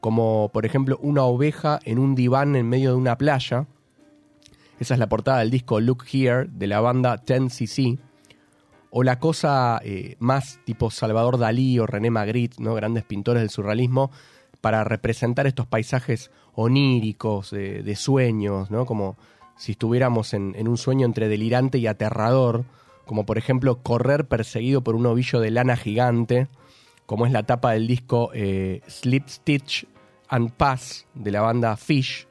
como 0.00 0.50
por 0.52 0.66
ejemplo 0.66 0.98
una 1.00 1.22
oveja 1.22 1.78
en 1.84 1.98
un 1.98 2.14
diván 2.14 2.56
en 2.56 2.68
medio 2.68 2.90
de 2.90 2.96
una 2.96 3.16
playa. 3.16 3.66
Esa 4.78 4.94
es 4.94 5.00
la 5.00 5.08
portada 5.08 5.38
del 5.38 5.50
disco 5.50 5.80
Look 5.80 6.04
Here 6.12 6.48
de 6.50 6.66
la 6.66 6.80
banda 6.80 7.16
10cc. 7.24 7.98
O 8.90 9.04
la 9.04 9.18
cosa 9.18 9.80
eh, 9.84 10.16
más 10.18 10.60
tipo 10.66 10.90
Salvador 10.90 11.38
Dalí 11.38 11.78
o 11.78 11.86
René 11.86 12.10
Magritte, 12.10 12.62
¿no? 12.62 12.74
grandes 12.74 13.04
pintores 13.04 13.40
del 13.40 13.48
surrealismo, 13.48 14.10
para 14.62 14.82
representar 14.84 15.46
estos 15.46 15.66
paisajes 15.66 16.30
oníricos, 16.54 17.50
de, 17.50 17.94
sueños, 17.96 18.70
¿no? 18.70 18.86
como 18.86 19.16
si 19.58 19.72
estuviéramos 19.72 20.32
en, 20.32 20.54
un 20.66 20.78
sueño 20.78 21.04
entre 21.04 21.28
delirante 21.28 21.76
y 21.78 21.86
aterrador, 21.86 22.64
como 23.04 23.26
por 23.26 23.36
ejemplo 23.36 23.82
correr 23.82 24.26
perseguido 24.26 24.80
por 24.82 24.94
un 24.94 25.04
ovillo 25.04 25.40
de 25.40 25.50
lana 25.50 25.76
gigante, 25.76 26.48
como 27.04 27.26
es 27.26 27.32
la 27.32 27.42
tapa 27.42 27.72
del 27.72 27.86
disco 27.86 28.30
eh, 28.32 28.80
Slip 28.88 29.28
Stitch 29.28 29.86
and 30.28 30.52
Pass 30.52 31.06
de 31.14 31.30
la 31.32 31.42
banda 31.42 31.76
Fish, 31.76 32.26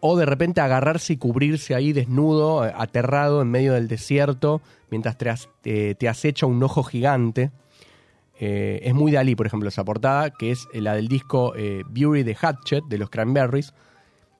o 0.00 0.16
de 0.16 0.26
repente 0.26 0.60
agarrarse 0.60 1.14
y 1.14 1.16
cubrirse 1.16 1.74
ahí 1.74 1.92
desnudo, 1.92 2.64
eh, 2.66 2.72
aterrado 2.76 3.42
en 3.42 3.50
medio 3.50 3.72
del 3.72 3.88
desierto, 3.88 4.60
mientras 4.90 5.16
te, 5.18 5.30
as- 5.30 5.48
te- 5.62 5.94
te 5.96 6.08
acecha 6.08 6.46
un 6.46 6.62
ojo 6.62 6.82
gigante. 6.84 7.50
Eh, 8.38 8.80
es 8.84 8.94
muy 8.94 9.10
Dalí, 9.10 9.34
por 9.34 9.46
ejemplo, 9.46 9.68
esa 9.68 9.84
portada, 9.84 10.30
que 10.30 10.52
es 10.52 10.68
la 10.72 10.94
del 10.94 11.08
disco 11.08 11.54
eh, 11.56 11.82
Beauty 11.88 12.24
the 12.24 12.36
Hatchet 12.36 12.84
de 12.84 12.98
los 12.98 13.10
Cranberries, 13.10 13.74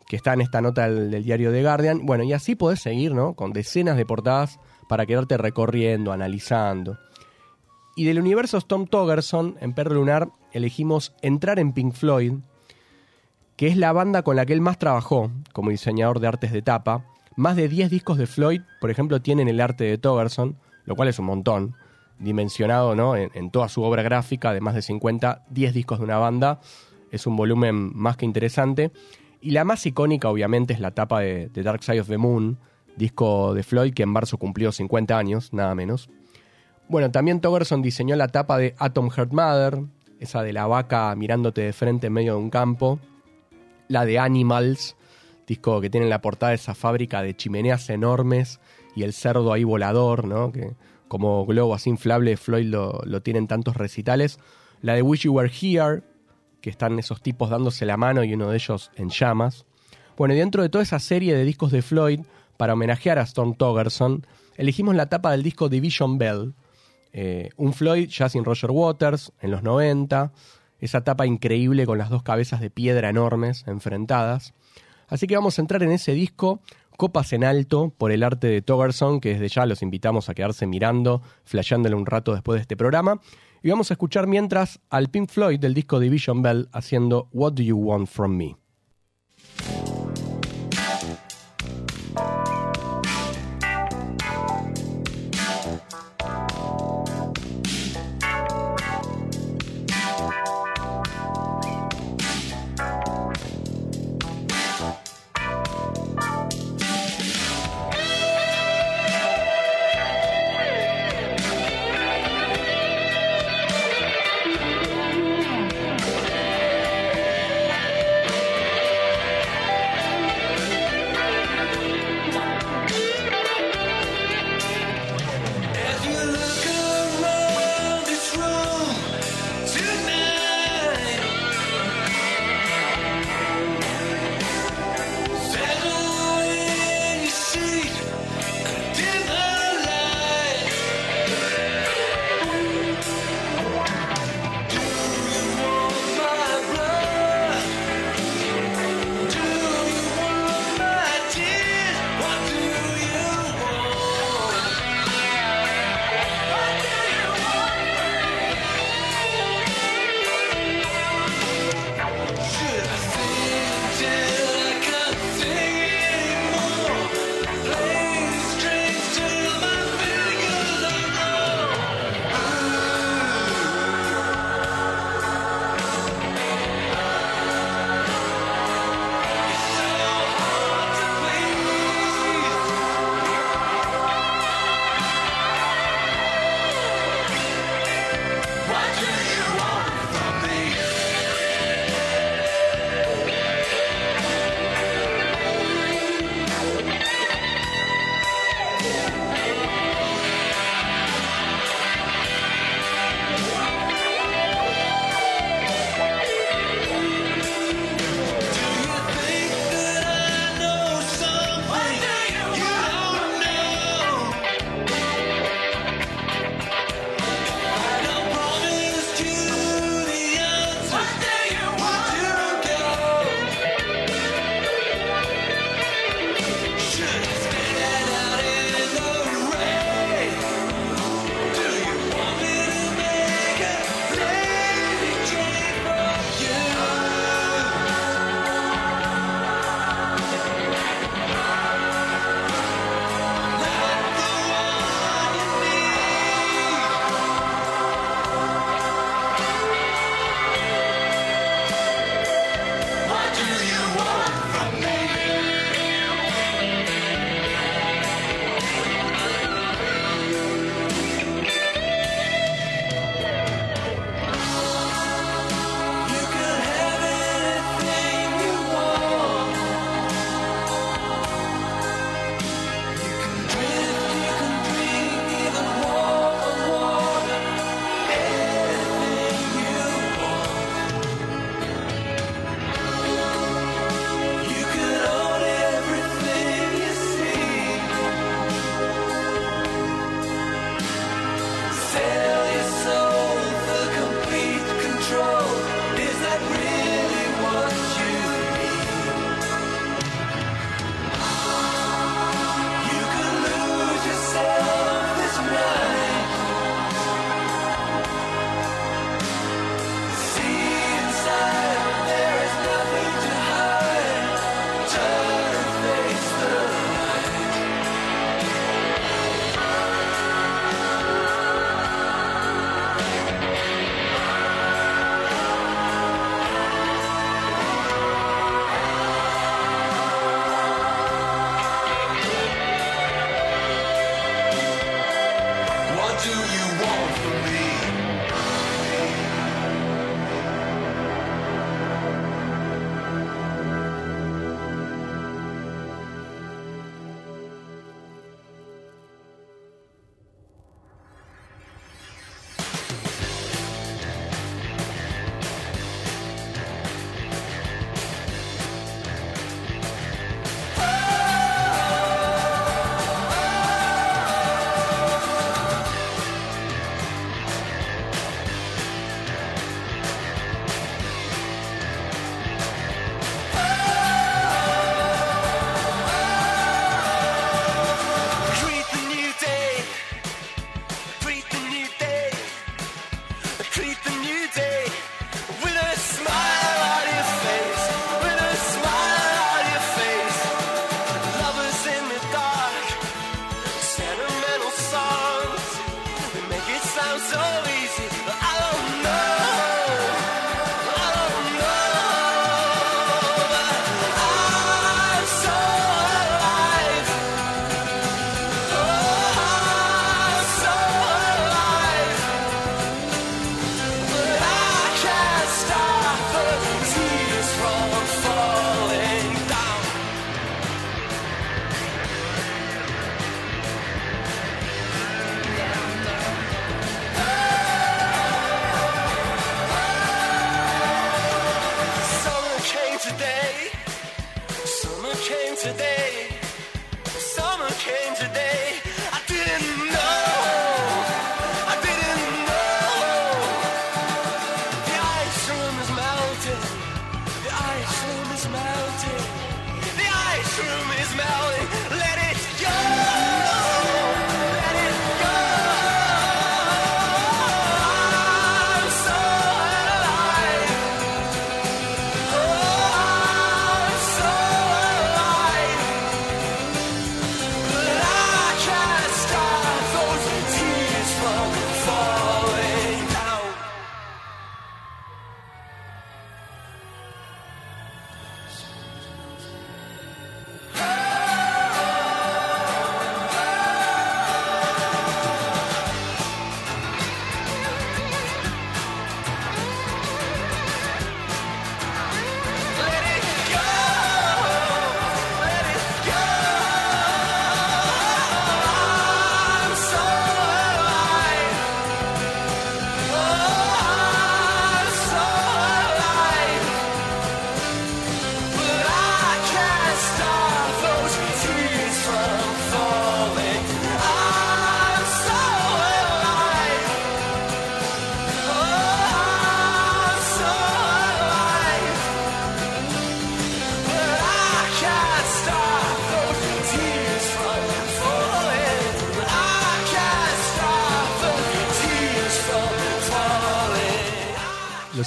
que 0.06 0.16
está 0.16 0.32
en 0.32 0.40
esta 0.40 0.60
nota 0.60 0.88
del, 0.88 1.10
del 1.10 1.24
diario 1.24 1.50
The 1.50 1.62
Guardian. 1.62 2.06
Bueno, 2.06 2.24
y 2.24 2.32
así 2.32 2.54
podés 2.54 2.80
seguir, 2.80 3.14
¿no? 3.14 3.34
Con 3.34 3.52
decenas 3.52 3.96
de 3.96 4.06
portadas 4.06 4.60
para 4.88 5.04
quedarte 5.04 5.36
recorriendo, 5.36 6.12
analizando. 6.12 6.98
Y 7.96 8.04
del 8.04 8.20
universo 8.20 8.60
Tom 8.60 8.86
Togerson, 8.86 9.56
en 9.60 9.72
Perro 9.72 9.94
Lunar, 9.94 10.30
elegimos 10.52 11.14
entrar 11.20 11.58
en 11.58 11.72
Pink 11.72 11.94
Floyd, 11.94 12.34
que 13.56 13.66
es 13.66 13.76
la 13.76 13.92
banda 13.92 14.22
con 14.22 14.36
la 14.36 14.46
que 14.46 14.52
él 14.52 14.60
más 14.60 14.78
trabajó 14.78 15.32
como 15.52 15.70
diseñador 15.70 16.20
de 16.20 16.28
artes 16.28 16.52
de 16.52 16.62
tapa. 16.62 17.04
Más 17.34 17.56
de 17.56 17.68
10 17.68 17.90
discos 17.90 18.16
de 18.16 18.28
Floyd, 18.28 18.60
por 18.80 18.90
ejemplo, 18.90 19.20
tienen 19.20 19.48
el 19.48 19.60
arte 19.60 19.82
de 19.82 19.98
Togerson, 19.98 20.56
lo 20.84 20.94
cual 20.94 21.08
es 21.08 21.18
un 21.18 21.26
montón, 21.26 21.74
dimensionado 22.18 22.94
¿no? 22.94 23.16
en, 23.16 23.50
toda 23.50 23.68
su 23.68 23.82
obra 23.82 24.02
gráfica 24.02 24.52
de 24.52 24.60
más 24.60 24.74
de 24.74 24.82
50, 24.82 25.44
10 25.50 25.74
discos 25.74 25.98
de 25.98 26.04
una 26.04 26.18
banda, 26.18 26.60
es 27.10 27.26
un 27.26 27.36
volumen 27.36 27.92
más 27.94 28.16
que 28.16 28.24
interesante. 28.24 28.90
Y 29.40 29.52
la 29.52 29.64
más 29.64 29.86
icónica, 29.86 30.28
obviamente, 30.28 30.72
es 30.72 30.80
la 30.80 30.90
tapa 30.90 31.20
de, 31.20 31.48
de 31.48 31.62
Dark 31.62 31.82
Side 31.82 32.00
of 32.00 32.08
the 32.08 32.18
Moon, 32.18 32.58
disco 32.96 33.54
de 33.54 33.62
Floyd 33.62 33.94
que 33.94 34.02
en 34.02 34.08
marzo 34.08 34.36
cumplió 34.36 34.72
50 34.72 35.16
años, 35.16 35.52
nada 35.52 35.74
menos. 35.74 36.10
Bueno, 36.88 37.10
también 37.10 37.40
Togerson 37.40 37.82
diseñó 37.82 38.16
la 38.16 38.28
tapa 38.28 38.58
de 38.58 38.74
Atom 38.78 39.10
Heart 39.10 39.32
Mother, 39.32 39.82
esa 40.20 40.42
de 40.42 40.52
la 40.52 40.66
vaca 40.66 41.14
mirándote 41.16 41.60
de 41.60 41.72
frente 41.72 42.08
en 42.08 42.14
medio 42.14 42.32
de 42.32 42.38
un 42.38 42.50
campo. 42.50 42.98
La 43.88 44.04
de 44.04 44.18
Animals, 44.18 44.96
disco 45.46 45.80
que 45.80 45.90
tiene 45.90 46.06
en 46.06 46.10
la 46.10 46.20
portada 46.20 46.52
esa 46.54 46.74
fábrica 46.74 47.22
de 47.22 47.36
chimeneas 47.36 47.88
enormes 47.90 48.60
y 48.94 49.02
el 49.02 49.12
cerdo 49.12 49.52
ahí 49.52 49.64
volador, 49.64 50.26
¿no? 50.26 50.50
Que 50.50 50.74
como 51.08 51.44
globo 51.46 51.74
así 51.74 51.90
inflable 51.90 52.36
Floyd 52.36 52.66
lo, 52.66 53.00
lo 53.04 53.22
tiene 53.22 53.38
en 53.38 53.48
tantos 53.48 53.76
recitales. 53.76 54.38
La 54.82 54.94
de 54.94 55.02
Wish 55.02 55.22
You 55.22 55.32
Were 55.32 55.50
Here, 55.50 56.02
que 56.60 56.70
están 56.70 56.98
esos 56.98 57.20
tipos 57.20 57.50
dándose 57.50 57.86
la 57.86 57.96
mano 57.96 58.22
y 58.24 58.34
uno 58.34 58.50
de 58.50 58.56
ellos 58.56 58.90
en 58.96 59.08
llamas. 59.10 59.66
Bueno, 60.16 60.34
y 60.34 60.38
dentro 60.38 60.62
de 60.62 60.68
toda 60.68 60.82
esa 60.82 60.98
serie 60.98 61.34
de 61.34 61.44
discos 61.44 61.70
de 61.72 61.82
Floyd, 61.82 62.20
para 62.56 62.72
homenajear 62.72 63.18
a 63.18 63.22
Storm 63.22 63.54
Togerson, 63.54 64.26
elegimos 64.56 64.94
la 64.94 65.06
tapa 65.06 65.30
del 65.30 65.42
disco 65.42 65.68
Division 65.68 66.18
Bell, 66.18 66.54
eh, 67.12 67.50
un 67.56 67.72
Floyd 67.72 68.08
ya 68.08 68.28
sin 68.28 68.44
Roger 68.44 68.70
Waters, 68.70 69.32
en 69.40 69.52
los 69.52 69.62
90, 69.62 70.32
esa 70.80 71.02
tapa 71.02 71.26
increíble 71.26 71.86
con 71.86 71.98
las 71.98 72.10
dos 72.10 72.22
cabezas 72.22 72.60
de 72.60 72.70
piedra 72.70 73.08
enormes 73.08 73.64
enfrentadas. 73.66 74.54
Así 75.06 75.26
que 75.26 75.36
vamos 75.36 75.58
a 75.58 75.62
entrar 75.62 75.82
en 75.82 75.92
ese 75.92 76.12
disco, 76.12 76.60
copas 76.98 77.32
en 77.32 77.44
alto, 77.44 77.94
por 77.96 78.10
el 78.10 78.24
arte 78.24 78.48
de 78.48 78.60
Togerson, 78.60 79.20
que 79.20 79.30
desde 79.30 79.48
ya 79.48 79.66
los 79.66 79.82
invitamos 79.82 80.28
a 80.28 80.34
quedarse 80.34 80.66
mirando, 80.66 81.22
flasheándole 81.44 81.94
un 81.94 82.04
rato 82.04 82.34
después 82.34 82.58
de 82.58 82.62
este 82.62 82.76
programa. 82.76 83.20
Y 83.62 83.70
vamos 83.70 83.90
a 83.90 83.94
escuchar 83.94 84.26
mientras 84.26 84.80
al 84.90 85.08
Pink 85.08 85.30
Floyd 85.30 85.60
del 85.60 85.74
disco 85.74 86.00
Division 86.00 86.42
Bell 86.42 86.68
haciendo 86.72 87.28
What 87.32 87.52
Do 87.52 87.62
You 87.62 87.78
Want 87.78 88.08
From 88.08 88.36
Me. 88.36 88.56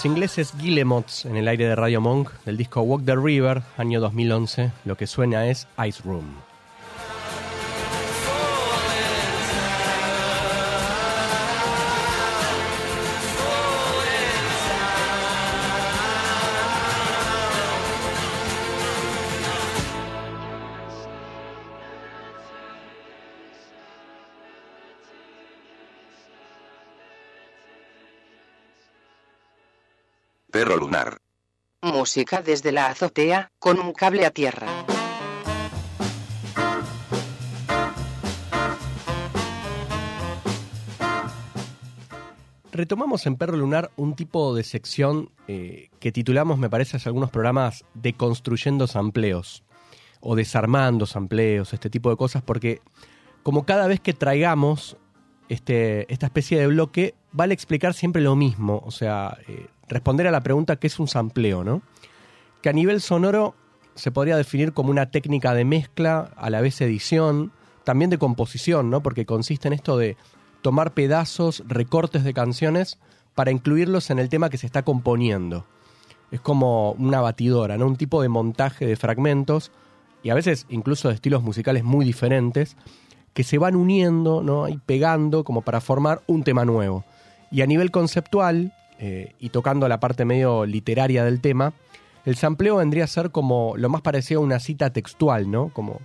Los 0.01 0.07
ingleses 0.07 0.57
Guillemots 0.57 1.25
en 1.25 1.37
el 1.37 1.47
aire 1.47 1.67
de 1.67 1.75
Radio 1.75 2.01
Monk 2.01 2.31
del 2.43 2.57
disco 2.57 2.81
Walk 2.81 3.05
the 3.05 3.15
River, 3.15 3.61
año 3.77 3.99
2011. 3.99 4.71
Lo 4.83 4.97
que 4.97 5.05
suena 5.05 5.45
es 5.45 5.67
Ice 5.85 6.01
Room. 6.03 6.50
Música 32.01 32.41
desde 32.41 32.71
la 32.71 32.87
azotea, 32.87 33.51
con 33.59 33.79
un 33.79 33.93
cable 33.93 34.25
a 34.25 34.31
tierra. 34.31 34.65
Retomamos 42.71 43.27
en 43.27 43.35
Perro 43.35 43.55
Lunar 43.55 43.91
un 43.97 44.15
tipo 44.15 44.55
de 44.55 44.63
sección 44.63 45.29
eh, 45.47 45.89
que 45.99 46.11
titulamos, 46.11 46.57
me 46.57 46.71
parece, 46.71 46.97
hace 46.97 47.07
algunos 47.07 47.29
programas, 47.29 47.85
Deconstruyendo 47.93 48.87
Sampleos 48.87 49.63
o 50.21 50.35
Desarmando 50.35 51.05
Sampleos, 51.05 51.71
este 51.71 51.91
tipo 51.91 52.09
de 52.09 52.17
cosas, 52.17 52.41
porque 52.41 52.81
como 53.43 53.63
cada 53.63 53.85
vez 53.85 53.99
que 53.99 54.13
traigamos 54.13 54.97
este, 55.49 56.11
esta 56.11 56.25
especie 56.25 56.59
de 56.59 56.65
bloque, 56.65 57.13
vale 57.31 57.53
explicar 57.53 57.93
siempre 57.93 58.23
lo 58.23 58.35
mismo, 58.35 58.81
o 58.83 58.89
sea, 58.89 59.37
eh, 59.47 59.67
responder 59.91 60.27
a 60.27 60.32
la 60.32 60.41
pregunta 60.41 60.77
¿qué 60.77 60.88
es 60.88 60.99
un 60.99 61.08
sampleo? 61.08 61.63
¿no? 61.63 61.82
Que 62.62 62.69
a 62.69 62.73
nivel 62.73 63.01
sonoro 63.01 63.56
se 63.95 64.12
podría 64.12 64.38
definir 64.38 64.73
como 64.73 64.89
una 64.89 65.12
técnica 65.12 65.54
de 65.54 65.65
mezcla, 65.65 66.32
a 66.36 66.49
la 66.49 66.62
vez 66.62 66.82
edición, 66.82 67.51
también 67.84 68.10
de 68.10 68.17
composición, 68.17 68.89
¿no? 68.89 69.04
porque 69.04 69.25
consiste 69.25 69.67
en 69.67 69.73
esto 69.73 69.97
de 69.97 70.17
tomar 70.62 70.93
pedazos, 70.93 71.63
recortes 71.67 72.23
de 72.23 72.34
canciones 72.34 72.97
para 73.36 73.51
incluirlos 73.51 74.10
en 74.10 74.19
el 74.19 74.30
tema 74.30 74.49
que 74.49 74.58
se 74.58 74.65
está 74.65 74.84
componiendo. 74.84 75.65
Es 76.32 76.39
como 76.41 76.93
una 76.93 77.19
batidora, 77.19 77.77
¿no? 77.77 77.88
Un 77.88 77.97
tipo 77.97 78.21
de 78.21 78.30
montaje 78.30 78.86
de 78.86 78.95
fragmentos 78.95 79.71
y 80.23 80.30
a 80.30 80.36
veces 80.36 80.65
incluso 80.69 81.10
de 81.10 81.15
estilos 81.15 81.43
musicales 81.43 81.84
muy 81.84 82.06
diferentes 82.06 82.77
que 83.34 83.43
se 83.43 83.58
van 83.58 83.75
uniendo, 83.75 84.41
¿no? 84.43 84.67
Y 84.69 84.77
pegando 84.77 85.43
como 85.43 85.62
para 85.62 85.82
formar 85.82 86.21
un 86.27 86.43
tema 86.43 86.63
nuevo. 86.63 87.04
Y 87.49 87.62
a 87.62 87.67
nivel 87.67 87.91
conceptual, 87.91 88.73
eh, 89.03 89.33
y 89.39 89.49
tocando 89.49 89.87
la 89.87 89.99
parte 89.99 90.25
medio 90.25 90.63
literaria 90.65 91.25
del 91.25 91.41
tema, 91.41 91.73
el 92.23 92.35
sampleo 92.35 92.75
vendría 92.75 93.05
a 93.05 93.07
ser 93.07 93.31
como 93.31 93.73
lo 93.75 93.89
más 93.89 94.01
parecido 94.01 94.41
a 94.41 94.43
una 94.43 94.59
cita 94.59 94.93
textual, 94.93 95.49
¿no? 95.49 95.69
Como, 95.69 95.99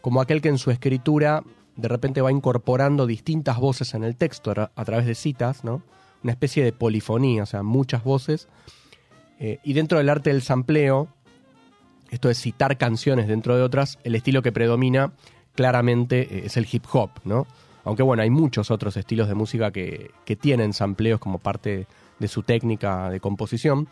como 0.00 0.20
aquel 0.20 0.42
que 0.42 0.48
en 0.48 0.58
su 0.58 0.72
escritura 0.72 1.44
de 1.76 1.86
repente 1.86 2.20
va 2.20 2.32
incorporando 2.32 3.06
distintas 3.06 3.58
voces 3.58 3.94
en 3.94 4.02
el 4.02 4.16
texto 4.16 4.50
a, 4.50 4.84
través 4.84 5.06
de 5.06 5.14
citas, 5.14 5.62
¿no? 5.62 5.82
Una 6.24 6.32
especie 6.32 6.64
de 6.64 6.72
polifonía, 6.72 7.44
o 7.44 7.46
sea, 7.46 7.62
muchas 7.62 8.02
voces. 8.02 8.48
Eh, 9.38 9.60
y 9.62 9.72
dentro 9.72 9.98
del 9.98 10.08
arte 10.08 10.30
del 10.30 10.42
sampleo, 10.42 11.06
esto 12.10 12.26
de 12.26 12.34
citar 12.34 12.78
canciones 12.78 13.28
dentro 13.28 13.56
de 13.56 13.62
otras, 13.62 14.00
el 14.02 14.16
estilo 14.16 14.42
que 14.42 14.50
predomina 14.50 15.12
claramente 15.54 16.22
eh, 16.22 16.42
es 16.46 16.56
el 16.56 16.66
hip 16.70 16.84
hop, 16.92 17.10
¿no? 17.22 17.46
Aunque 17.84 18.02
bueno, 18.02 18.24
hay 18.24 18.30
muchos 18.30 18.72
otros 18.72 18.96
estilos 18.96 19.28
de 19.28 19.34
música 19.34 19.70
que, 19.70 20.10
que 20.24 20.34
tienen 20.34 20.72
sampleos 20.72 21.20
como 21.20 21.38
parte 21.38 21.86
de 22.20 22.28
su 22.28 22.44
técnica 22.44 23.10
de 23.10 23.18
composición. 23.18 23.88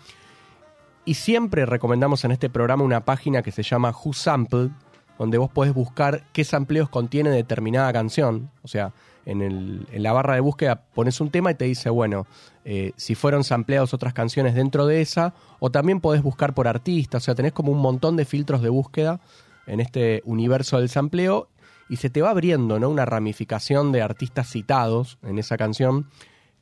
Y 1.04 1.14
siempre 1.14 1.66
recomendamos 1.66 2.24
en 2.24 2.30
este 2.32 2.50
programa 2.50 2.84
una 2.84 3.04
página 3.04 3.42
que 3.42 3.50
se 3.50 3.62
llama 3.62 3.90
Who 3.92 4.12
Sampled, 4.12 4.70
donde 5.18 5.38
vos 5.38 5.50
podés 5.50 5.74
buscar 5.74 6.24
qué 6.32 6.44
sampleos 6.44 6.88
contiene 6.88 7.30
determinada 7.30 7.92
canción. 7.92 8.50
O 8.62 8.68
sea, 8.68 8.92
en, 9.26 9.42
el- 9.42 9.86
en 9.90 10.02
la 10.02 10.12
barra 10.12 10.34
de 10.34 10.40
búsqueda 10.40 10.82
pones 10.94 11.20
un 11.20 11.30
tema 11.30 11.50
y 11.50 11.54
te 11.54 11.64
dice, 11.64 11.90
bueno, 11.90 12.26
eh, 12.64 12.92
si 12.96 13.14
fueron 13.14 13.42
sampleados 13.42 13.94
otras 13.94 14.12
canciones 14.12 14.54
dentro 14.54 14.86
de 14.86 15.00
esa, 15.00 15.34
o 15.58 15.70
también 15.70 16.00
podés 16.00 16.22
buscar 16.22 16.54
por 16.54 16.68
artista, 16.68 17.18
o 17.18 17.20
sea, 17.20 17.34
tenés 17.34 17.52
como 17.52 17.72
un 17.72 17.78
montón 17.80 18.16
de 18.16 18.24
filtros 18.26 18.62
de 18.62 18.68
búsqueda 18.68 19.20
en 19.66 19.80
este 19.80 20.22
universo 20.24 20.78
del 20.78 20.88
sampleo 20.88 21.48
y 21.88 21.96
se 21.96 22.10
te 22.10 22.20
va 22.22 22.30
abriendo 22.30 22.78
¿no? 22.78 22.88
una 22.90 23.06
ramificación 23.06 23.92
de 23.92 24.02
artistas 24.02 24.48
citados 24.50 25.18
en 25.22 25.38
esa 25.38 25.56
canción 25.56 26.08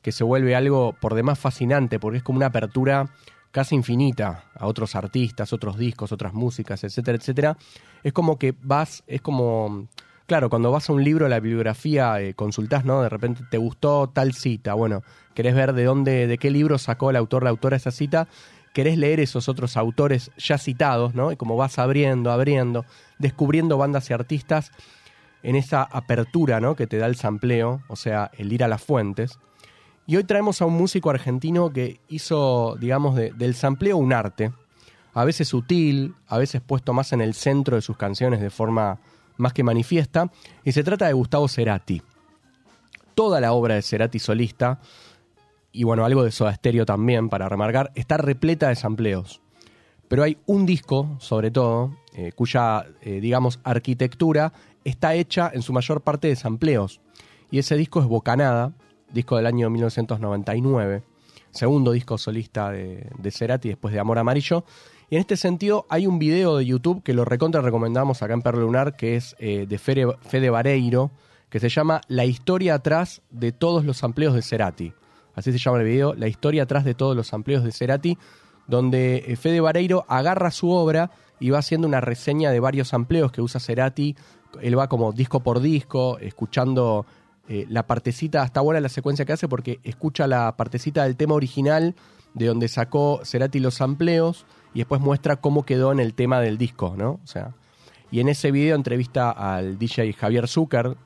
que 0.07 0.13
se 0.13 0.23
vuelve 0.23 0.55
algo 0.55 0.95
por 1.01 1.15
demás 1.15 1.37
fascinante, 1.37 1.99
porque 1.99 2.19
es 2.19 2.23
como 2.23 2.37
una 2.37 2.45
apertura 2.45 3.09
casi 3.51 3.75
infinita 3.75 4.45
a 4.55 4.65
otros 4.65 4.95
artistas, 4.95 5.51
otros 5.51 5.77
discos, 5.77 6.13
otras 6.13 6.33
músicas, 6.33 6.81
etcétera, 6.85 7.17
etcétera. 7.17 7.57
Es 8.03 8.13
como 8.13 8.39
que 8.39 8.55
vas, 8.61 9.03
es 9.05 9.19
como, 9.19 9.89
claro, 10.25 10.49
cuando 10.49 10.71
vas 10.71 10.89
a 10.89 10.93
un 10.93 11.03
libro, 11.03 11.27
la 11.27 11.41
bibliografía, 11.41 12.21
eh, 12.21 12.35
consultás, 12.35 12.85
¿no? 12.85 13.01
De 13.01 13.09
repente 13.09 13.43
te 13.51 13.57
gustó 13.57 14.07
tal 14.07 14.31
cita, 14.33 14.75
bueno, 14.75 15.03
querés 15.33 15.55
ver 15.55 15.73
de 15.73 15.83
dónde, 15.83 16.25
de 16.25 16.37
qué 16.37 16.51
libro 16.51 16.77
sacó 16.77 17.09
el 17.09 17.17
autor, 17.17 17.43
la 17.43 17.49
autora 17.49 17.75
esa 17.75 17.91
cita, 17.91 18.29
querés 18.71 18.97
leer 18.97 19.19
esos 19.19 19.49
otros 19.49 19.75
autores 19.75 20.31
ya 20.37 20.57
citados, 20.57 21.15
¿no? 21.15 21.33
Y 21.33 21.35
como 21.35 21.57
vas 21.57 21.79
abriendo, 21.79 22.31
abriendo, 22.31 22.85
descubriendo 23.19 23.77
bandas 23.77 24.09
y 24.09 24.13
artistas 24.13 24.71
en 25.43 25.57
esa 25.57 25.83
apertura, 25.83 26.61
¿no? 26.61 26.77
Que 26.77 26.87
te 26.87 26.95
da 26.95 27.07
el 27.07 27.17
sampleo, 27.17 27.81
o 27.89 27.97
sea, 27.97 28.31
el 28.37 28.53
ir 28.53 28.63
a 28.63 28.69
las 28.69 28.81
fuentes. 28.81 29.37
Y 30.07 30.15
hoy 30.15 30.23
traemos 30.23 30.61
a 30.61 30.65
un 30.65 30.73
músico 30.73 31.09
argentino 31.09 31.71
que 31.71 31.99
hizo, 32.07 32.77
digamos, 32.79 33.15
de- 33.15 33.31
del 33.33 33.53
sampleo 33.53 33.97
un 33.97 34.13
arte, 34.13 34.53
a 35.13 35.25
veces 35.25 35.49
sutil, 35.49 36.15
a 36.27 36.37
veces 36.37 36.61
puesto 36.61 36.93
más 36.93 37.11
en 37.11 37.19
el 37.19 37.33
centro 37.33 37.75
de 37.75 37.81
sus 37.81 37.97
canciones 37.97 38.39
de 38.39 38.49
forma 38.49 38.99
más 39.35 39.51
que 39.51 39.63
manifiesta, 39.63 40.31
y 40.63 40.71
se 40.71 40.83
trata 40.83 41.07
de 41.07 41.13
Gustavo 41.13 41.49
Cerati. 41.49 42.01
Toda 43.15 43.41
la 43.41 43.51
obra 43.51 43.75
de 43.75 43.81
Cerati 43.81 44.17
solista, 44.17 44.79
y 45.73 45.83
bueno, 45.83 46.05
algo 46.05 46.23
de 46.23 46.31
Soda 46.31 46.55
Stereo 46.55 46.85
también, 46.85 47.27
para 47.27 47.49
remarcar, 47.49 47.91
está 47.93 48.15
repleta 48.17 48.69
de 48.69 48.75
sampleos. 48.75 49.41
Pero 50.07 50.23
hay 50.23 50.37
un 50.45 50.65
disco, 50.65 51.17
sobre 51.19 51.51
todo, 51.51 51.97
eh, 52.13 52.31
cuya, 52.33 52.85
eh, 53.01 53.19
digamos, 53.19 53.59
arquitectura 53.65 54.53
está 54.85 55.15
hecha 55.15 55.51
en 55.53 55.61
su 55.61 55.73
mayor 55.73 56.01
parte 56.01 56.29
de 56.29 56.37
sampleos. 56.37 57.01
Y 57.51 57.59
ese 57.59 57.75
disco 57.75 57.99
es 57.99 58.05
Bocanada, 58.05 58.71
disco 59.11 59.37
del 59.37 59.45
año 59.45 59.69
1999, 59.69 61.03
segundo 61.51 61.91
disco 61.91 62.17
solista 62.17 62.71
de, 62.71 63.09
de 63.17 63.31
Cerati 63.31 63.69
después 63.69 63.93
de 63.93 63.99
Amor 63.99 64.19
Amarillo. 64.19 64.63
Y 65.09 65.15
en 65.15 65.21
este 65.21 65.37
sentido 65.37 65.85
hay 65.89 66.05
un 66.05 66.19
video 66.19 66.57
de 66.57 66.65
YouTube 66.65 67.01
que 67.01 67.13
lo 67.13 67.23
recontra 67.23 67.61
recomendamos 67.61 68.21
acá 68.21 68.33
en 68.33 68.41
Perro 68.41 68.59
Lunar, 68.59 68.97
que 68.97 69.15
es 69.15 69.35
eh, 69.39 69.65
de 69.67 69.77
Fede, 69.77 70.49
Vareiro, 70.49 71.11
que 71.49 71.61
se 71.61 71.69
llama 71.69 72.01
La 72.09 72.25
historia 72.25 72.75
atrás 72.75 73.21
de 73.29 73.53
todos 73.53 73.85
los 73.85 73.97
sampleos 73.97 74.33
de 74.33 74.41
Cerati. 74.41 74.93
Así 75.33 75.53
se 75.53 75.59
llama 75.59 75.77
el 75.79 75.85
video, 75.85 76.13
La 76.13 76.27
historia 76.27 76.63
atrás 76.63 76.83
de 76.83 76.93
todos 76.93 77.15
los 77.15 77.27
sampleos 77.27 77.63
de 77.63 77.71
Cerati, 77.71 78.17
donde 78.67 79.23
eh, 79.27 79.37
Fede 79.37 79.61
Vareiro 79.61 80.03
agarra 80.09 80.51
su 80.51 80.71
obra 80.71 81.11
y 81.39 81.51
va 81.51 81.59
haciendo 81.59 81.87
una 81.87 82.01
reseña 82.01 82.51
de 82.51 82.59
varios 82.59 82.89
sampleos 82.89 83.31
que 83.31 83.41
usa 83.41 83.61
Cerati. 83.61 84.13
Él 84.61 84.77
va 84.77 84.89
como 84.89 85.13
disco 85.13 85.39
por 85.39 85.61
disco, 85.61 86.17
escuchando 86.19 87.05
eh, 87.49 87.65
la 87.69 87.87
partecita, 87.87 88.43
está 88.43 88.61
buena 88.61 88.81
la 88.81 88.89
secuencia 88.89 89.25
que 89.25 89.33
hace 89.33 89.47
porque 89.47 89.79
escucha 89.83 90.27
la 90.27 90.55
partecita 90.57 91.03
del 91.03 91.15
tema 91.15 91.35
original 91.35 91.95
de 92.33 92.45
donde 92.45 92.67
sacó 92.67 93.21
Cerati 93.23 93.59
los 93.59 93.75
sampleos 93.75 94.45
y 94.73 94.79
después 94.79 95.01
muestra 95.01 95.37
cómo 95.37 95.63
quedó 95.63 95.91
en 95.91 95.99
el 95.99 96.13
tema 96.13 96.39
del 96.41 96.57
disco, 96.57 96.95
¿no? 96.97 97.19
O 97.23 97.27
sea, 97.27 97.53
y 98.11 98.19
en 98.19 98.29
ese 98.29 98.51
video 98.51 98.75
entrevista 98.75 99.31
al 99.31 99.77
DJ 99.77 100.13
Javier 100.13 100.47
Zucker, 100.47 100.97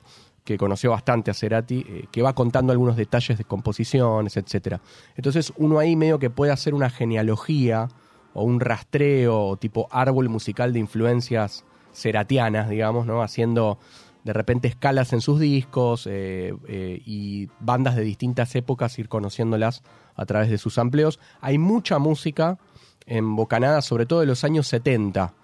que 0.44 0.58
conoció 0.58 0.90
bastante 0.90 1.30
a 1.30 1.34
Cerati, 1.34 1.84
eh, 1.88 2.06
que 2.10 2.22
va 2.22 2.34
contando 2.34 2.72
algunos 2.72 2.96
detalles 2.96 3.38
de 3.38 3.44
composiciones, 3.44 4.36
etcétera. 4.36 4.80
Entonces 5.16 5.52
uno 5.56 5.78
ahí 5.78 5.96
medio 5.96 6.18
que 6.18 6.30
puede 6.30 6.52
hacer 6.52 6.74
una 6.74 6.90
genealogía 6.90 7.88
o 8.34 8.42
un 8.42 8.60
rastreo 8.60 9.56
tipo 9.56 9.88
árbol 9.90 10.28
musical 10.28 10.72
de 10.72 10.80
influencias 10.80 11.64
ceratianas, 11.92 12.68
digamos, 12.68 13.06
¿no? 13.06 13.22
Haciendo 13.22 13.78
de 14.24 14.32
repente 14.32 14.68
escalas 14.68 15.12
en 15.12 15.20
sus 15.20 15.40
discos 15.40 16.06
eh, 16.06 16.54
eh, 16.68 17.02
y 17.04 17.48
bandas 17.60 17.96
de 17.96 18.02
distintas 18.02 18.54
épocas, 18.54 18.98
ir 18.98 19.08
conociéndolas 19.08 19.82
a 20.14 20.26
través 20.26 20.50
de 20.50 20.58
sus 20.58 20.78
amplios. 20.78 21.18
Hay 21.40 21.58
mucha 21.58 21.98
música 21.98 22.58
en 23.06 23.34
Bocanada, 23.34 23.82
sobre 23.82 24.06
todo 24.06 24.20
de 24.20 24.26
los 24.26 24.44
años 24.44 24.68
70, 24.68 25.34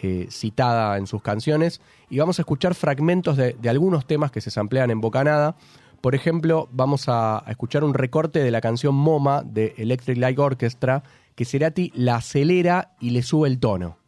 eh, 0.00 0.28
citada 0.30 0.96
en 0.98 1.06
sus 1.08 1.22
canciones, 1.22 1.80
y 2.08 2.18
vamos 2.18 2.38
a 2.38 2.42
escuchar 2.42 2.74
fragmentos 2.74 3.36
de, 3.36 3.56
algunos 3.68 4.06
temas 4.06 4.30
que 4.30 4.40
se 4.40 4.50
samplean 4.50 4.90
en 4.90 5.00
Bocanada. 5.00 5.56
Por 6.00 6.14
ejemplo, 6.14 6.68
vamos 6.70 7.08
a, 7.08 7.38
a 7.38 7.50
escuchar 7.50 7.82
un 7.82 7.94
recorte 7.94 8.38
de 8.38 8.52
la 8.52 8.60
canción 8.60 8.94
MoMA 8.94 9.42
de 9.42 9.74
Electric 9.78 10.16
Light 10.16 10.38
Orchestra, 10.38 11.02
que 11.34 11.44
Cerati 11.44 11.90
la 11.96 12.16
acelera 12.16 12.92
y 13.00 13.10
le 13.10 13.22
sube 13.22 13.48
el 13.48 13.58
tono. 13.58 13.98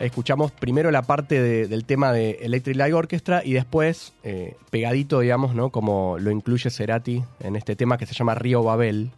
Escuchamos 0.00 0.50
primero 0.50 0.90
la 0.90 1.02
parte 1.02 1.40
de- 1.42 1.68
del 1.68 1.84
tema 1.84 2.10
de 2.12 2.38
Electric 2.42 2.74
Light 2.76 2.94
Orchestra 2.94 3.42
y 3.44 3.52
después, 3.52 4.14
eh, 4.24 4.56
pegadito, 4.70 5.20
digamos, 5.20 5.54
¿no? 5.54 5.68
Como 5.68 6.16
lo 6.18 6.30
incluye 6.30 6.70
Cerati 6.70 7.22
en 7.40 7.54
este 7.54 7.76
tema 7.76 7.98
que 7.98 8.06
se 8.06 8.14
llama 8.14 8.34
Río 8.34 8.62
Babel. 8.62 9.10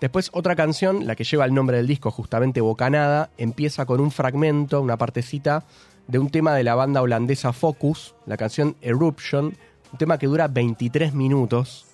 Después 0.00 0.30
otra 0.32 0.54
canción, 0.54 1.06
la 1.06 1.16
que 1.16 1.24
lleva 1.24 1.44
el 1.44 1.52
nombre 1.52 1.78
del 1.78 1.88
disco, 1.88 2.12
justamente 2.12 2.60
Bocanada, 2.60 3.30
empieza 3.38 3.86
con 3.86 4.00
un 4.00 4.12
fragmento, 4.12 4.80
una 4.80 4.96
partecita 4.96 5.64
de 6.06 6.18
un 6.20 6.30
tema 6.30 6.54
de 6.54 6.62
la 6.62 6.76
banda 6.76 7.02
holandesa 7.02 7.52
Focus, 7.52 8.14
la 8.26 8.36
canción 8.36 8.76
Eruption, 8.82 9.46
un 9.92 9.98
tema 9.98 10.16
que 10.18 10.26
dura 10.28 10.46
23 10.46 11.12
minutos. 11.12 11.86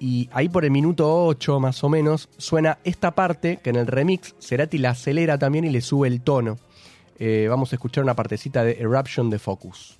Y 0.00 0.28
ahí 0.32 0.48
por 0.48 0.64
el 0.64 0.72
minuto 0.72 1.24
8 1.26 1.60
más 1.60 1.84
o 1.84 1.88
menos 1.88 2.28
suena 2.38 2.78
esta 2.82 3.12
parte 3.12 3.58
que 3.62 3.70
en 3.70 3.76
el 3.76 3.86
remix 3.86 4.34
Cerati 4.40 4.78
la 4.78 4.90
acelera 4.90 5.38
también 5.38 5.64
y 5.64 5.70
le 5.70 5.80
sube 5.80 6.08
el 6.08 6.20
tono. 6.22 6.58
Eh, 7.24 7.46
vamos 7.48 7.72
a 7.72 7.76
escuchar 7.76 8.02
una 8.02 8.16
partecita 8.16 8.64
de 8.64 8.72
Eruption 8.80 9.30
de 9.30 9.38
Focus. 9.38 9.96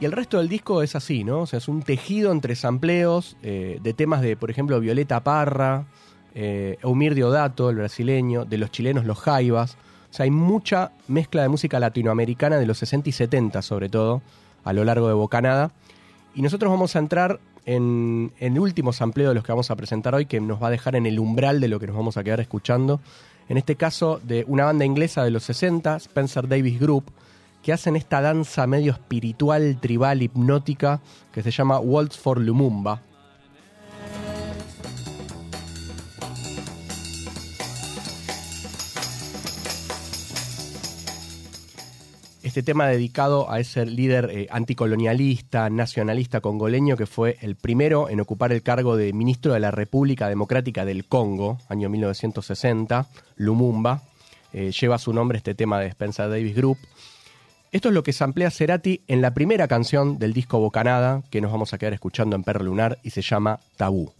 Y 0.00 0.04
el 0.04 0.10
resto 0.10 0.38
del 0.38 0.48
disco 0.48 0.82
es 0.82 0.96
así, 0.96 1.22
¿no? 1.22 1.42
O 1.42 1.46
sea, 1.46 1.58
es 1.58 1.68
un 1.68 1.84
tejido 1.84 2.32
entre 2.32 2.56
sampleos 2.56 3.36
eh, 3.44 3.78
de 3.80 3.94
temas 3.94 4.20
de, 4.20 4.36
por 4.36 4.50
ejemplo, 4.50 4.80
Violeta 4.80 5.22
Parra, 5.22 5.86
eh, 6.34 6.76
Eumir 6.82 7.14
Diodato, 7.14 7.70
el 7.70 7.76
brasileño, 7.76 8.44
de 8.44 8.58
los 8.58 8.72
chilenos 8.72 9.04
Los 9.04 9.20
Jaivas. 9.20 9.76
Sea, 10.12 10.24
hay 10.24 10.30
mucha 10.30 10.92
mezcla 11.08 11.42
de 11.42 11.48
música 11.48 11.80
latinoamericana 11.80 12.58
de 12.58 12.66
los 12.66 12.78
60 12.78 13.08
y 13.08 13.12
70, 13.12 13.62
sobre 13.62 13.88
todo, 13.88 14.20
a 14.62 14.72
lo 14.72 14.84
largo 14.84 15.08
de 15.08 15.14
Bocanada. 15.14 15.72
Y 16.34 16.42
nosotros 16.42 16.70
vamos 16.70 16.94
a 16.96 16.98
entrar 16.98 17.40
en, 17.64 18.30
en 18.38 18.52
el 18.52 18.60
último 18.60 18.92
sampleo 18.92 19.30
de 19.30 19.34
los 19.34 19.42
que 19.42 19.52
vamos 19.52 19.70
a 19.70 19.76
presentar 19.76 20.14
hoy, 20.14 20.26
que 20.26 20.38
nos 20.40 20.62
va 20.62 20.66
a 20.66 20.70
dejar 20.70 20.96
en 20.96 21.06
el 21.06 21.18
umbral 21.18 21.60
de 21.60 21.68
lo 21.68 21.80
que 21.80 21.86
nos 21.86 21.96
vamos 21.96 22.18
a 22.18 22.24
quedar 22.24 22.40
escuchando. 22.40 23.00
En 23.48 23.56
este 23.56 23.76
caso, 23.76 24.20
de 24.22 24.44
una 24.48 24.66
banda 24.66 24.84
inglesa 24.84 25.24
de 25.24 25.30
los 25.30 25.44
60, 25.44 25.96
Spencer 25.96 26.46
Davis 26.46 26.78
Group, 26.78 27.04
que 27.62 27.72
hacen 27.72 27.96
esta 27.96 28.20
danza 28.20 28.66
medio 28.66 28.92
espiritual, 28.92 29.78
tribal, 29.80 30.22
hipnótica, 30.22 31.00
que 31.32 31.42
se 31.42 31.50
llama 31.50 31.78
Waltz 31.78 32.18
for 32.18 32.38
Lumumba. 32.38 33.00
Este 42.52 42.62
tema 42.62 42.86
dedicado 42.86 43.50
a 43.50 43.60
ese 43.60 43.86
líder 43.86 44.28
eh, 44.30 44.46
anticolonialista, 44.50 45.70
nacionalista 45.70 46.42
congoleño 46.42 46.98
que 46.98 47.06
fue 47.06 47.38
el 47.40 47.56
primero 47.56 48.10
en 48.10 48.20
ocupar 48.20 48.52
el 48.52 48.62
cargo 48.62 48.94
de 48.94 49.14
ministro 49.14 49.54
de 49.54 49.60
la 49.60 49.70
República 49.70 50.28
Democrática 50.28 50.84
del 50.84 51.06
Congo, 51.06 51.56
año 51.70 51.88
1960, 51.88 53.06
Lumumba. 53.36 54.02
Eh, 54.52 54.70
lleva 54.70 54.98
su 54.98 55.14
nombre 55.14 55.38
este 55.38 55.54
tema 55.54 55.80
de 55.80 55.86
Spencer 55.86 56.28
Davis 56.28 56.54
Group. 56.54 56.76
Esto 57.70 57.88
es 57.88 57.94
lo 57.94 58.02
que 58.02 58.12
samplea 58.12 58.50
Cerati 58.50 59.00
en 59.08 59.22
la 59.22 59.32
primera 59.32 59.66
canción 59.66 60.18
del 60.18 60.34
disco 60.34 60.58
Bocanada, 60.58 61.22
que 61.30 61.40
nos 61.40 61.52
vamos 61.52 61.72
a 61.72 61.78
quedar 61.78 61.94
escuchando 61.94 62.36
en 62.36 62.44
Perro 62.44 62.64
Lunar 62.64 62.98
y 63.02 63.08
se 63.08 63.22
llama 63.22 63.60
Tabú. 63.78 64.12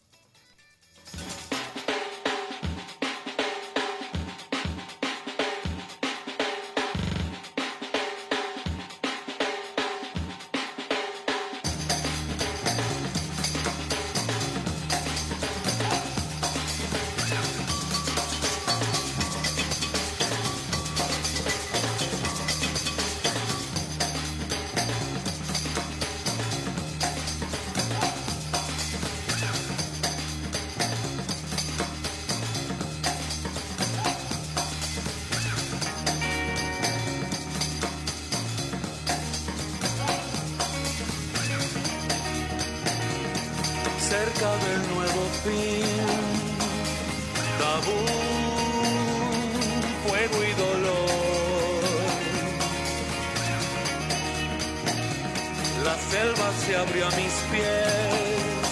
Selva 56.12 56.48
se 56.66 56.76
abrió 56.76 57.06
a 57.06 57.10
mis 57.12 57.34
pies 57.50 58.68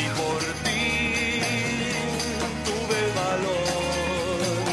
y 0.00 0.04
por 0.18 0.40
ti 0.64 0.86
tuve 2.68 3.00
valor 3.22 4.64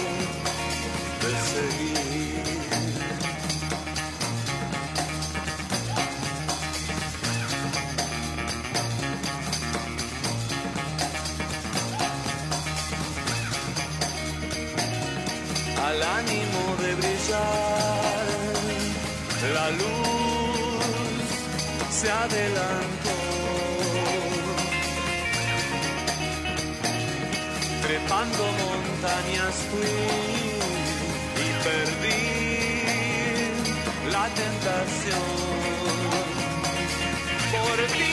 de 1.24 1.32
seguir. 1.52 2.44
al 15.88 16.00
ánimo 16.20 16.62
de 16.84 16.90
brillar. 16.96 18.28
La 19.54 19.68
luz 19.72 20.21
se 22.02 22.10
adelantó. 22.10 23.16
Trepando 27.84 28.44
montañas 28.64 29.56
fui 29.70 29.96
y 31.44 31.48
perdí 31.66 32.26
la 34.12 34.26
tentación. 34.42 35.28
Por 37.52 37.78
ti. 37.96 38.11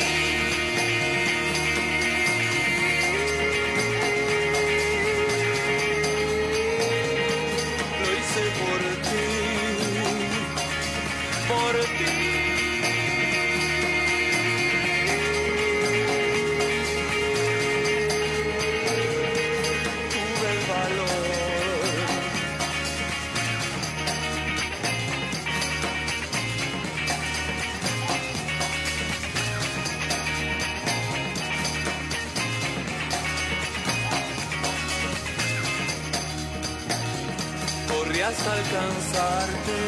Alcanzarte 38.78 39.80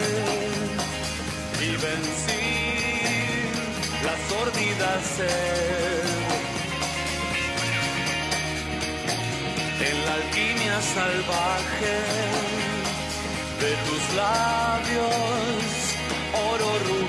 y 1.61 1.71
vencí 1.87 2.47
la 4.05 4.15
sordida 4.29 4.91
sed. 5.17 6.09
En 9.89 9.97
la 10.07 10.15
alquimia 10.15 10.81
salvaje 10.97 11.99
de 13.63 13.73
tus 13.87 14.03
labios, 14.17 15.13
oro 16.51 16.71
rubí. 16.87 17.00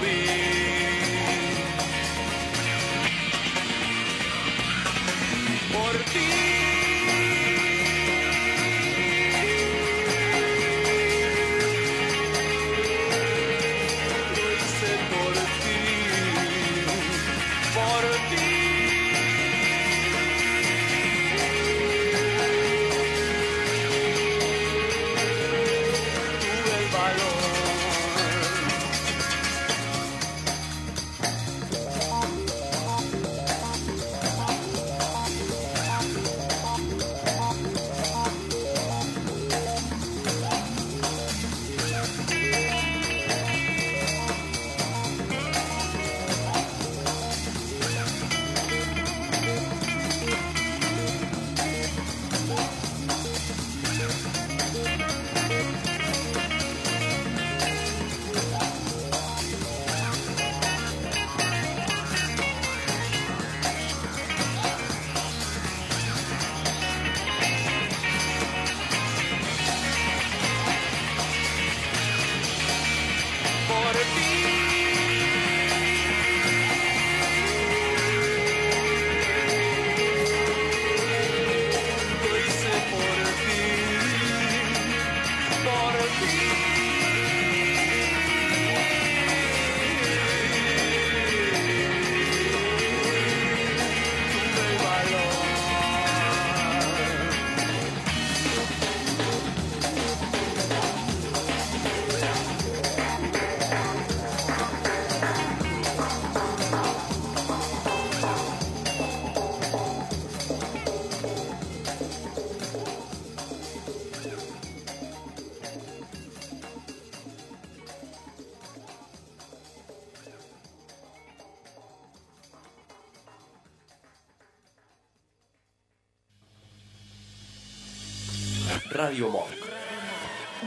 Radio 128.92 129.30
Monk. 129.30 129.48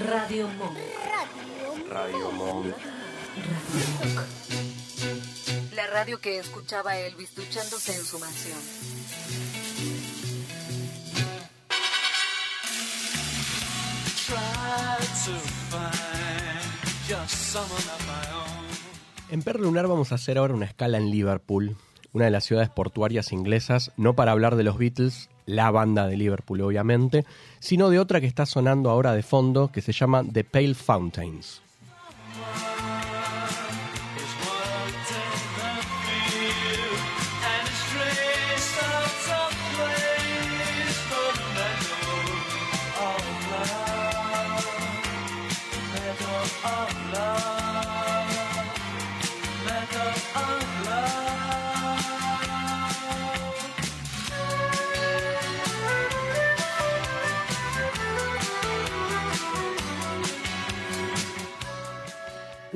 Radio 0.08 0.48
Monk. 0.48 0.78
Radio 1.90 2.32
Monk. 2.32 2.74
La 5.76 5.86
radio 5.88 6.18
que 6.18 6.38
escuchaba 6.38 6.96
Elvis 6.96 7.34
duchándose 7.34 7.94
en 7.94 8.02
su 8.02 8.18
mansión. 8.18 8.58
En 19.30 19.42
Perro 19.42 19.60
Lunar 19.64 19.86
vamos 19.86 20.12
a 20.12 20.14
hacer 20.14 20.38
ahora 20.38 20.54
una 20.54 20.64
escala 20.64 20.96
en 20.96 21.10
Liverpool, 21.10 21.76
una 22.14 22.24
de 22.24 22.30
las 22.30 22.44
ciudades 22.44 22.70
portuarias 22.70 23.32
inglesas, 23.32 23.92
no 23.98 24.16
para 24.16 24.32
hablar 24.32 24.56
de 24.56 24.62
los 24.62 24.78
Beatles, 24.78 25.28
la 25.46 25.70
banda 25.70 26.06
de 26.06 26.16
Liverpool 26.16 26.60
obviamente, 26.60 27.24
sino 27.58 27.90
de 27.90 27.98
otra 27.98 28.20
que 28.20 28.26
está 28.26 28.46
sonando 28.46 28.90
ahora 28.90 29.12
de 29.12 29.22
fondo 29.22 29.70
que 29.72 29.80
se 29.80 29.92
llama 29.92 30.24
The 30.24 30.44
Pale 30.44 30.74
Fountains. 30.74 31.63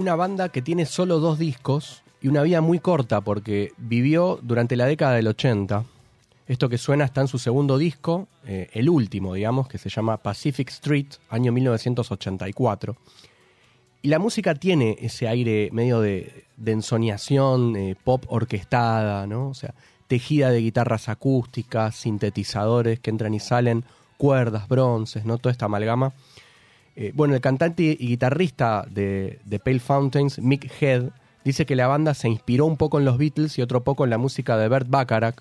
Una 0.08 0.16
banda 0.16 0.48
que 0.48 0.62
tiene 0.62 0.86
solo 0.86 1.20
dos 1.20 1.38
discos 1.38 2.02
y 2.22 2.28
una 2.28 2.42
vida 2.42 2.62
muy 2.62 2.78
corta 2.78 3.20
porque 3.20 3.72
vivió 3.76 4.38
durante 4.40 4.74
la 4.74 4.86
década 4.86 5.16
del 5.16 5.26
80. 5.26 5.84
Esto 6.46 6.70
que 6.70 6.78
suena 6.78 7.04
está 7.04 7.20
en 7.20 7.28
su 7.28 7.38
segundo 7.38 7.76
disco, 7.76 8.26
eh, 8.46 8.70
el 8.72 8.88
último, 8.88 9.34
digamos, 9.34 9.68
que 9.68 9.76
se 9.76 9.90
llama 9.90 10.16
Pacific 10.16 10.70
Street, 10.70 11.08
año 11.28 11.52
1984. 11.52 12.96
Y 14.00 14.08
la 14.08 14.18
música 14.18 14.54
tiene 14.54 14.96
ese 14.98 15.28
aire 15.28 15.68
medio 15.72 16.00
de, 16.00 16.46
de 16.56 16.72
eh, 16.72 17.94
pop 18.02 18.24
orquestada, 18.28 19.26
¿no? 19.26 19.48
O 19.50 19.54
sea, 19.54 19.74
tejida 20.06 20.50
de 20.50 20.60
guitarras 20.60 21.10
acústicas, 21.10 21.96
sintetizadores 21.96 22.98
que 22.98 23.10
entran 23.10 23.34
y 23.34 23.40
salen, 23.40 23.84
cuerdas, 24.16 24.68
bronces, 24.68 25.26
¿no? 25.26 25.36
Toda 25.36 25.52
esta 25.52 25.66
amalgama. 25.66 26.14
Eh, 27.00 27.12
bueno, 27.14 27.36
el 27.36 27.40
cantante 27.40 27.96
y 27.96 28.08
guitarrista 28.08 28.84
de, 28.90 29.38
Pale 29.64 29.78
Fountains, 29.78 30.40
Mick 30.40 30.68
Head, 30.82 31.10
dice 31.44 31.64
que 31.64 31.76
la 31.76 31.86
banda 31.86 32.12
se 32.12 32.28
inspiró 32.28 32.66
un 32.66 32.76
poco 32.76 32.98
en 32.98 33.04
los 33.04 33.18
Beatles 33.18 33.56
y 33.56 33.62
otro 33.62 33.84
poco 33.84 34.02
en 34.02 34.10
la 34.10 34.18
música 34.18 34.56
de 34.56 34.68
Bert 34.68 34.90
Bacharach, 34.90 35.36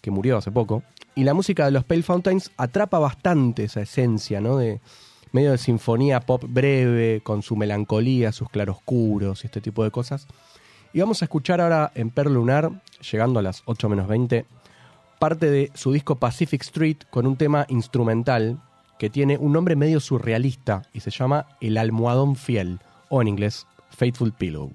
que 0.00 0.12
murió 0.12 0.36
hace 0.36 0.52
poco. 0.52 0.84
Y 1.16 1.24
la 1.24 1.34
música 1.34 1.64
de 1.64 1.72
los 1.72 1.82
Pale 1.82 2.04
Fountains 2.04 2.52
atrapa 2.56 3.00
bastante 3.00 3.64
esa 3.64 3.80
esencia, 3.80 4.40
¿no? 4.40 4.58
De 4.58 4.80
medio 5.32 5.50
de 5.50 5.58
sinfonía 5.58 6.20
pop 6.20 6.44
breve, 6.46 7.20
con 7.24 7.42
su 7.42 7.56
melancolía, 7.56 8.30
sus 8.30 8.48
claroscuros 8.48 9.42
y 9.42 9.48
este 9.48 9.60
tipo 9.60 9.82
de 9.82 9.90
cosas. 9.90 10.28
Y 10.92 11.00
vamos 11.00 11.20
a 11.20 11.24
escuchar 11.24 11.60
ahora 11.60 11.90
en 11.96 12.10
Per 12.10 12.30
Lunar, 12.30 12.70
llegando 13.10 13.40
a 13.40 13.42
las 13.42 13.62
8 13.64 13.88
menos 13.88 14.06
20, 14.06 14.44
parte 15.18 15.50
de 15.50 15.72
su 15.74 15.90
disco 15.90 16.14
Pacific 16.14 16.62
Street 16.62 16.98
con 17.10 17.26
un 17.26 17.34
tema 17.34 17.66
instrumental 17.68 18.60
que 19.00 19.08
tiene 19.08 19.38
un 19.38 19.54
nombre 19.54 19.76
medio 19.76 19.98
surrealista 19.98 20.82
y 20.92 21.00
se 21.00 21.10
llama 21.10 21.46
El 21.62 21.78
almohadón 21.78 22.36
fiel, 22.36 22.80
o 23.08 23.22
en 23.22 23.28
inglés, 23.28 23.66
Faithful 23.88 24.30
Pillow. 24.30 24.72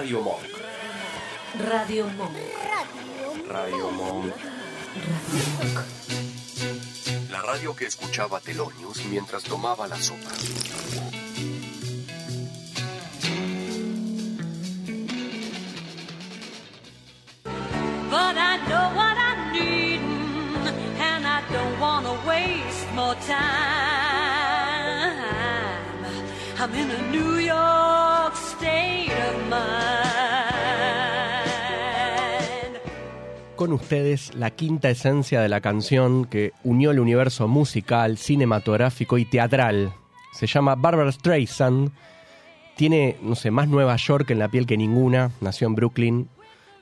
Radio 0.00 0.22
Monk. 0.22 0.48
Radio 1.68 2.08
Monk. 2.16 2.32
Radio 3.46 3.90
Monk. 3.90 4.32
La 7.30 7.42
radio 7.42 7.76
que 7.76 7.84
escuchaba 7.84 8.40
Telonius 8.40 9.04
mientras 9.10 9.42
tomaba 9.42 9.86
la 9.86 9.96
sopa. 9.96 10.30
But 18.08 18.38
I 18.38 18.56
know 18.68 18.94
what 18.96 19.18
I'm 19.18 19.52
needing, 19.52 20.64
and 20.98 21.26
I 21.26 21.42
don't 21.52 21.78
want 21.78 22.06
to 22.06 22.14
waste 22.26 22.90
more 22.94 23.16
time. 23.16 23.36
I'm 26.58 26.74
in 26.74 26.90
a 26.90 27.02
New 27.12 27.36
York 27.36 27.89
Con 33.60 33.74
ustedes 33.74 34.34
la 34.34 34.52
quinta 34.52 34.88
esencia 34.88 35.42
de 35.42 35.50
la 35.50 35.60
canción 35.60 36.24
que 36.24 36.54
unió 36.64 36.92
el 36.92 36.98
universo 36.98 37.46
musical, 37.46 38.16
cinematográfico 38.16 39.18
y 39.18 39.26
teatral. 39.26 39.92
Se 40.32 40.46
llama 40.46 40.76
Barbara 40.76 41.12
Streisand. 41.12 41.90
Tiene, 42.74 43.18
no 43.20 43.34
sé, 43.34 43.50
más 43.50 43.68
Nueva 43.68 43.96
York 43.96 44.30
en 44.30 44.38
la 44.38 44.48
piel 44.48 44.64
que 44.64 44.78
ninguna. 44.78 45.32
Nació 45.42 45.66
en 45.66 45.74
Brooklyn. 45.74 46.30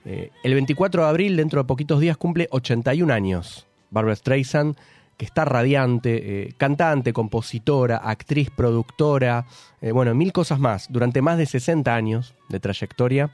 Eh, 0.04 0.30
el 0.44 0.54
24 0.54 1.02
de 1.02 1.08
abril, 1.08 1.36
dentro 1.36 1.60
de 1.60 1.66
poquitos 1.66 1.98
días, 1.98 2.16
cumple 2.16 2.46
81 2.52 3.12
años. 3.12 3.66
Barbara 3.90 4.14
Streisand, 4.14 4.76
que 5.16 5.24
está 5.24 5.44
radiante, 5.44 6.42
eh, 6.42 6.54
cantante, 6.58 7.12
compositora, 7.12 7.96
actriz, 7.96 8.50
productora, 8.50 9.46
eh, 9.80 9.90
bueno, 9.90 10.14
mil 10.14 10.32
cosas 10.32 10.60
más. 10.60 10.86
Durante 10.92 11.22
más 11.22 11.38
de 11.38 11.46
60 11.46 11.92
años 11.92 12.36
de 12.48 12.60
trayectoria. 12.60 13.32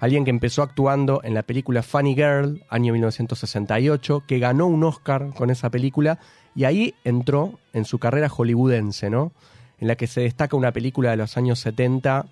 Alguien 0.00 0.24
que 0.24 0.30
empezó 0.30 0.62
actuando 0.62 1.20
en 1.22 1.34
la 1.34 1.42
película 1.42 1.82
Funny 1.82 2.14
Girl, 2.14 2.64
año 2.70 2.94
1968, 2.94 4.24
que 4.26 4.38
ganó 4.38 4.66
un 4.66 4.82
Oscar 4.82 5.34
con 5.34 5.50
esa 5.50 5.70
película 5.70 6.18
y 6.54 6.64
ahí 6.64 6.94
entró 7.04 7.58
en 7.74 7.84
su 7.84 7.98
carrera 7.98 8.30
hollywoodense, 8.30 9.10
¿no? 9.10 9.32
En 9.78 9.88
la 9.88 9.96
que 9.96 10.06
se 10.06 10.22
destaca 10.22 10.56
una 10.56 10.72
película 10.72 11.10
de 11.10 11.18
los 11.18 11.36
años 11.36 11.58
70 11.60 12.26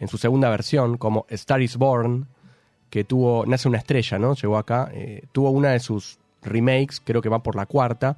en 0.00 0.08
su 0.08 0.18
segunda 0.18 0.50
versión, 0.50 0.98
como 0.98 1.24
Star 1.28 1.62
is 1.62 1.76
Born, 1.76 2.26
que 2.90 3.04
tuvo, 3.04 3.46
nace 3.46 3.68
una 3.68 3.78
estrella, 3.78 4.18
¿no? 4.18 4.34
Llegó 4.34 4.58
acá, 4.58 4.90
eh, 4.92 5.22
tuvo 5.30 5.50
una 5.50 5.70
de 5.70 5.78
sus 5.78 6.18
remakes, 6.42 7.00
creo 7.04 7.22
que 7.22 7.28
va 7.28 7.42
por 7.42 7.54
la 7.54 7.66
cuarta, 7.66 8.16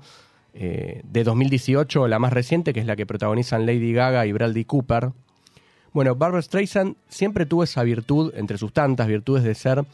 eh, 0.54 1.02
de 1.04 1.24
2018, 1.24 2.08
la 2.08 2.18
más 2.18 2.32
reciente, 2.32 2.72
que 2.72 2.80
es 2.80 2.86
la 2.86 2.96
que 2.96 3.04
protagonizan 3.04 3.66
Lady 3.66 3.92
Gaga 3.92 4.24
y 4.24 4.32
Bradley 4.32 4.64
Cooper. 4.64 5.10
Bueno, 5.94 6.16
Barbara 6.16 6.42
Streisand 6.42 6.96
siempre 7.08 7.46
tuvo 7.46 7.62
esa 7.62 7.84
virtud, 7.84 8.32
entre 8.34 8.58
sus 8.58 8.72
tantas 8.72 9.06
virtudes, 9.06 9.44
de 9.44 9.54
ser 9.54 9.84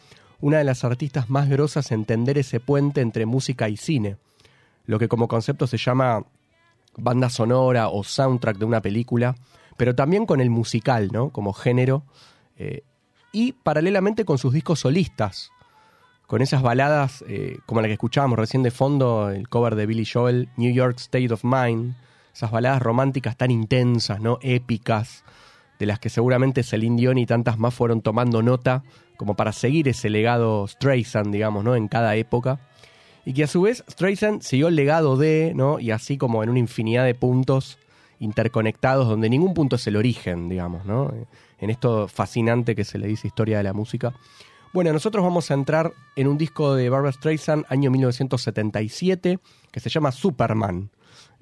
una 0.40 0.56
de 0.56 0.64
las 0.64 0.82
artistas 0.82 1.28
más 1.28 1.50
grosas 1.50 1.92
en 1.92 2.06
tender 2.06 2.38
ese 2.38 2.58
puente 2.58 3.02
entre 3.02 3.26
música 3.26 3.68
y 3.68 3.76
cine. 3.76 4.16
Lo 4.86 4.98
que 4.98 5.08
como 5.08 5.28
concepto 5.28 5.66
se 5.66 5.76
llama 5.76 6.24
banda 6.96 7.28
sonora 7.28 7.88
o 7.90 8.02
soundtrack 8.02 8.56
de 8.56 8.64
una 8.64 8.80
película, 8.80 9.36
pero 9.76 9.94
también 9.94 10.24
con 10.24 10.40
el 10.40 10.48
musical, 10.48 11.10
¿no? 11.12 11.28
Como 11.28 11.52
género. 11.52 12.02
eh, 12.56 12.82
y 13.32 13.52
paralelamente 13.52 14.24
con 14.24 14.38
sus 14.38 14.54
discos 14.54 14.80
solistas, 14.80 15.52
con 16.26 16.42
esas 16.42 16.62
baladas 16.62 17.22
eh, 17.28 17.58
como 17.66 17.80
la 17.82 17.88
que 17.88 17.92
escuchábamos 17.92 18.38
recién 18.38 18.62
de 18.62 18.70
fondo, 18.70 19.28
el 19.30 19.48
cover 19.48 19.76
de 19.76 19.86
Billy 19.86 20.06
Joel, 20.06 20.48
New 20.56 20.72
York 20.72 20.96
State 20.98 21.32
of 21.32 21.44
Mind, 21.44 21.94
esas 22.34 22.50
baladas 22.50 22.82
románticas 22.82 23.36
tan 23.36 23.50
intensas, 23.50 24.20
¿no? 24.20 24.38
Épicas, 24.40 25.24
de 25.80 25.86
las 25.86 25.98
que 25.98 26.10
seguramente 26.10 26.62
Celine 26.62 27.00
Dion 27.00 27.16
y 27.16 27.24
tantas 27.24 27.58
más 27.58 27.72
fueron 27.72 28.02
tomando 28.02 28.42
nota 28.42 28.84
como 29.16 29.34
para 29.34 29.52
seguir 29.52 29.88
ese 29.88 30.10
legado 30.10 30.68
Streisand, 30.68 31.32
digamos, 31.32 31.64
¿no? 31.64 31.74
En 31.74 31.88
cada 31.88 32.14
época. 32.16 32.60
Y 33.24 33.32
que 33.32 33.44
a 33.44 33.46
su 33.46 33.62
vez 33.62 33.82
Streisand 33.90 34.42
siguió 34.42 34.68
el 34.68 34.76
legado 34.76 35.16
de, 35.16 35.52
¿no? 35.56 35.80
Y 35.80 35.90
así 35.90 36.18
como 36.18 36.42
en 36.42 36.50
una 36.50 36.58
infinidad 36.58 37.06
de 37.06 37.14
puntos 37.14 37.78
interconectados 38.18 39.08
donde 39.08 39.30
ningún 39.30 39.54
punto 39.54 39.76
es 39.76 39.86
el 39.86 39.96
origen, 39.96 40.50
digamos, 40.50 40.84
¿no? 40.84 41.14
En 41.58 41.70
esto 41.70 42.08
fascinante 42.08 42.76
que 42.76 42.84
se 42.84 42.98
le 42.98 43.06
dice 43.06 43.26
historia 43.26 43.56
de 43.56 43.64
la 43.64 43.72
música. 43.72 44.12
Bueno, 44.74 44.92
nosotros 44.92 45.24
vamos 45.24 45.50
a 45.50 45.54
entrar 45.54 45.94
en 46.14 46.28
un 46.28 46.36
disco 46.36 46.74
de 46.74 46.90
Barbara 46.90 47.12
Streisand, 47.12 47.64
año 47.70 47.90
1977, 47.90 49.38
que 49.72 49.80
se 49.80 49.88
llama 49.88 50.12
Superman, 50.12 50.90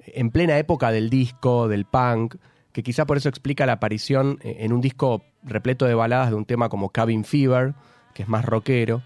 en 0.05 0.31
plena 0.31 0.57
época 0.57 0.91
del 0.91 1.09
disco, 1.09 1.67
del 1.67 1.83
punk, 1.83 2.35
que 2.71 2.83
quizá 2.83 3.05
por 3.05 3.17
eso 3.17 3.29
explica 3.29 3.65
la 3.65 3.73
aparición 3.73 4.39
eh, 4.41 4.57
en 4.59 4.73
un 4.73 4.81
disco 4.81 5.23
repleto 5.43 5.85
de 5.85 5.95
baladas 5.95 6.29
de 6.29 6.35
un 6.35 6.45
tema 6.45 6.69
como 6.69 6.89
Cabin 6.89 7.23
Fever, 7.23 7.73
que 8.13 8.23
es 8.23 8.29
más 8.29 8.45
rockero. 8.45 9.01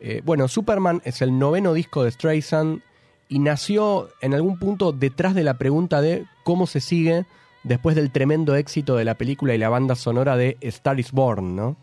Eh, 0.00 0.22
bueno, 0.24 0.48
Superman 0.48 1.02
es 1.04 1.22
el 1.22 1.38
noveno 1.38 1.72
disco 1.72 2.04
de 2.04 2.10
Streisand 2.10 2.82
y 3.28 3.38
nació 3.38 4.08
en 4.20 4.34
algún 4.34 4.58
punto 4.58 4.92
detrás 4.92 5.34
de 5.34 5.44
la 5.44 5.54
pregunta 5.58 6.00
de 6.00 6.26
cómo 6.44 6.66
se 6.66 6.80
sigue 6.80 7.26
después 7.64 7.96
del 7.96 8.12
tremendo 8.12 8.54
éxito 8.54 8.96
de 8.96 9.04
la 9.04 9.14
película 9.14 9.54
y 9.54 9.58
la 9.58 9.68
banda 9.68 9.94
sonora 9.96 10.36
de 10.36 10.56
Star 10.60 11.00
is 11.00 11.12
Born, 11.12 11.56
¿no? 11.56 11.76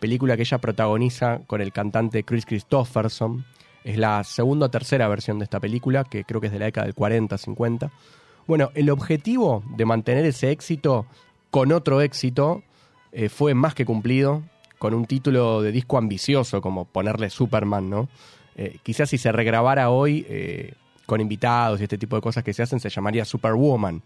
Película 0.00 0.36
que 0.36 0.42
ella 0.42 0.58
protagoniza 0.58 1.40
con 1.46 1.60
el 1.60 1.72
cantante 1.72 2.22
Chris 2.22 2.46
Christopherson. 2.46 3.44
Es 3.84 3.98
la 3.98 4.24
segunda 4.24 4.66
o 4.66 4.70
tercera 4.70 5.08
versión 5.08 5.38
de 5.38 5.44
esta 5.44 5.60
película, 5.60 6.04
que 6.04 6.24
creo 6.24 6.40
que 6.40 6.48
es 6.48 6.52
de 6.52 6.58
la 6.58 6.66
década 6.66 6.86
del 6.86 6.94
40, 6.94 7.36
50. 7.38 7.90
Bueno, 8.46 8.70
el 8.74 8.90
objetivo 8.90 9.64
de 9.76 9.84
mantener 9.84 10.24
ese 10.24 10.50
éxito 10.50 11.06
con 11.50 11.72
otro 11.72 12.00
éxito 12.00 12.62
eh, 13.12 13.28
fue 13.28 13.54
más 13.54 13.74
que 13.74 13.84
cumplido, 13.84 14.42
con 14.78 14.94
un 14.94 15.06
título 15.06 15.62
de 15.62 15.72
disco 15.72 15.98
ambicioso, 15.98 16.60
como 16.60 16.84
ponerle 16.84 17.30
Superman, 17.30 17.90
¿no? 17.90 18.08
Eh, 18.56 18.78
quizás 18.82 19.10
si 19.10 19.18
se 19.18 19.32
regrabara 19.32 19.90
hoy 19.90 20.24
eh, 20.28 20.74
con 21.06 21.20
invitados 21.20 21.80
y 21.80 21.84
este 21.84 21.98
tipo 21.98 22.14
de 22.14 22.22
cosas 22.22 22.44
que 22.44 22.52
se 22.52 22.62
hacen, 22.62 22.78
se 22.78 22.88
llamaría 22.88 23.24
Superwoman. 23.24 24.02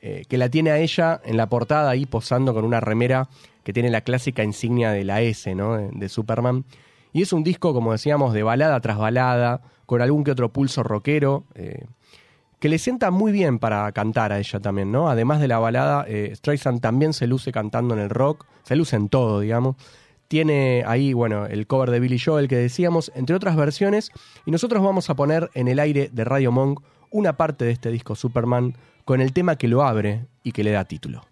Que 0.00 0.38
la 0.38 0.48
tiene 0.48 0.70
a 0.70 0.78
ella 0.78 1.20
en 1.26 1.36
la 1.36 1.50
portada 1.50 1.90
ahí 1.90 2.06
posando 2.06 2.54
con 2.54 2.64
una 2.64 2.80
remera 2.80 3.28
que 3.62 3.74
tiene 3.74 3.90
la 3.90 4.00
clásica 4.00 4.42
insignia 4.42 4.92
de 4.92 5.04
la 5.04 5.20
S, 5.20 5.54
¿no? 5.54 5.76
De, 5.76 6.08
Superman. 6.08 6.64
Y 7.12 7.20
es 7.20 7.34
un 7.34 7.44
disco, 7.44 7.74
como 7.74 7.92
decíamos, 7.92 8.32
de 8.32 8.42
balada 8.42 8.80
tras 8.80 8.96
balada, 8.96 9.60
con 9.84 10.00
algún 10.00 10.24
que 10.24 10.30
otro 10.30 10.48
pulso 10.48 10.82
rockero, 10.82 11.44
que 12.60 12.68
le 12.68 12.78
sienta 12.78 13.10
muy 13.10 13.32
bien 13.32 13.58
para 13.58 13.90
cantar 13.92 14.32
a 14.32 14.38
ella 14.38 14.60
también, 14.60 14.92
¿no? 14.92 15.08
Además 15.08 15.40
de 15.40 15.48
la 15.48 15.58
balada, 15.58 16.04
eh, 16.06 16.32
Streisand 16.36 16.80
también 16.80 17.14
se 17.14 17.26
luce 17.26 17.52
cantando 17.52 17.94
en 17.94 18.00
el 18.00 18.10
rock, 18.10 18.46
se 18.62 18.76
luce 18.76 18.96
en 18.96 19.08
todo, 19.08 19.40
digamos. 19.40 19.76
Tiene 20.28 20.84
ahí, 20.86 21.14
bueno, 21.14 21.46
el 21.46 21.66
cover 21.66 21.90
de 21.90 21.98
Billy 21.98 22.18
Joel 22.18 22.48
que 22.48 22.56
decíamos, 22.56 23.10
entre 23.14 23.34
otras 23.34 23.56
versiones, 23.56 24.12
y 24.44 24.50
nosotros 24.50 24.84
vamos 24.84 25.08
a 25.10 25.14
poner 25.14 25.50
en 25.54 25.68
el 25.68 25.80
aire 25.80 26.10
de 26.12 26.24
Radio 26.24 26.52
Monk 26.52 26.82
una 27.10 27.32
parte 27.32 27.64
de 27.64 27.72
este 27.72 27.90
disco 27.90 28.14
Superman 28.14 28.76
con 29.06 29.20
el 29.20 29.32
tema 29.32 29.56
que 29.56 29.66
lo 29.66 29.82
abre 29.82 30.26
y 30.44 30.52
que 30.52 30.62
le 30.62 30.70
da 30.70 30.84
título. 30.84 31.24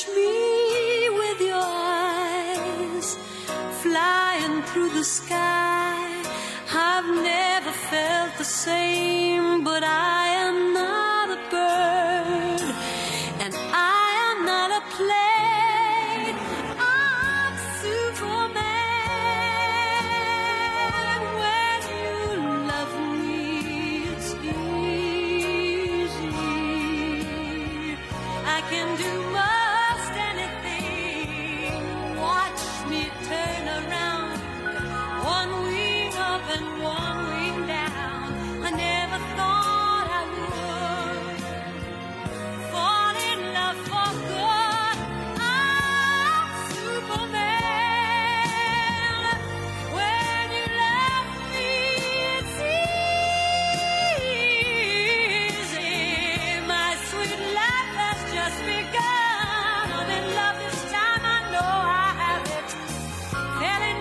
Touch 0.00 0.14
me 0.14 1.08
with 1.10 1.40
your 1.40 1.62
eyes, 1.62 3.16
flying 3.82 4.62
through 4.62 4.90
the 4.90 5.04
sky. 5.04 6.22
I've 6.72 7.06
never 7.06 7.70
felt 7.70 8.38
the 8.38 8.44
same, 8.44 9.64
but 9.64 9.82
I 9.82 10.29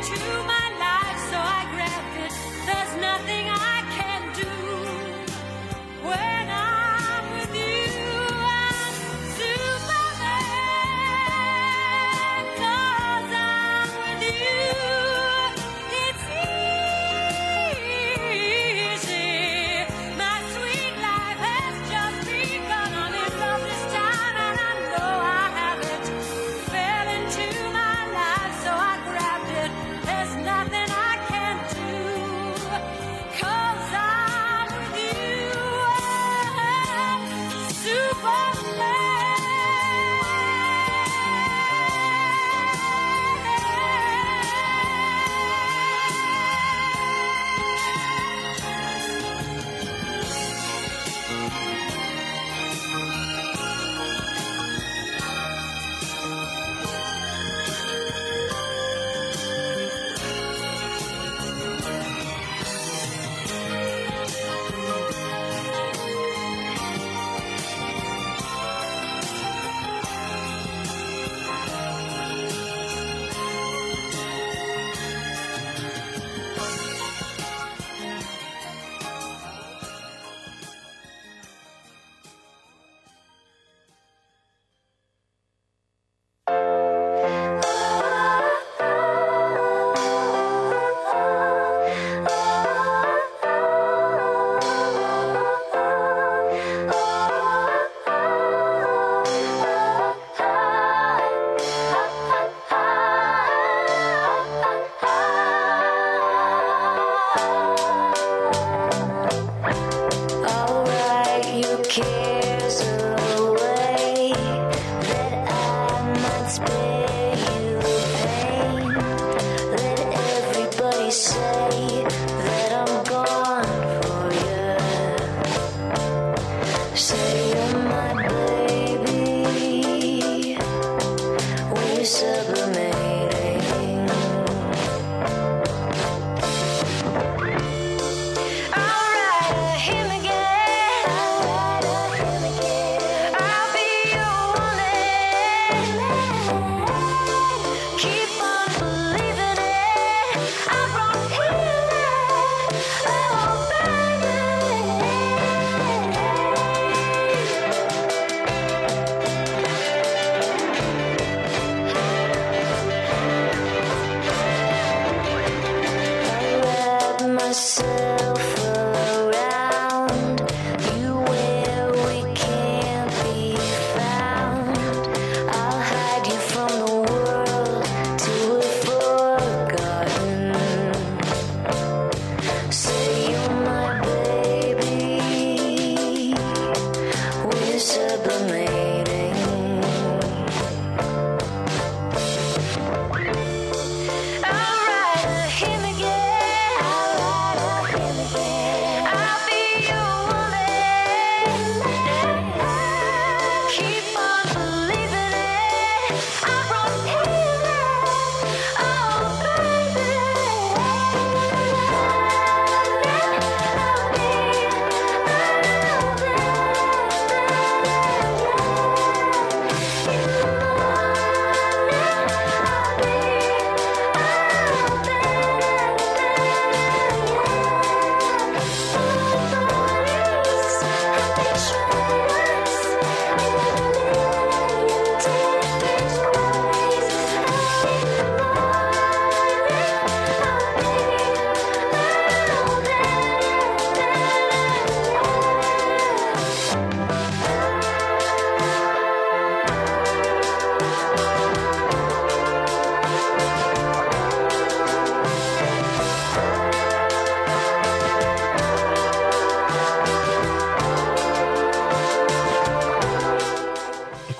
to 0.09 0.48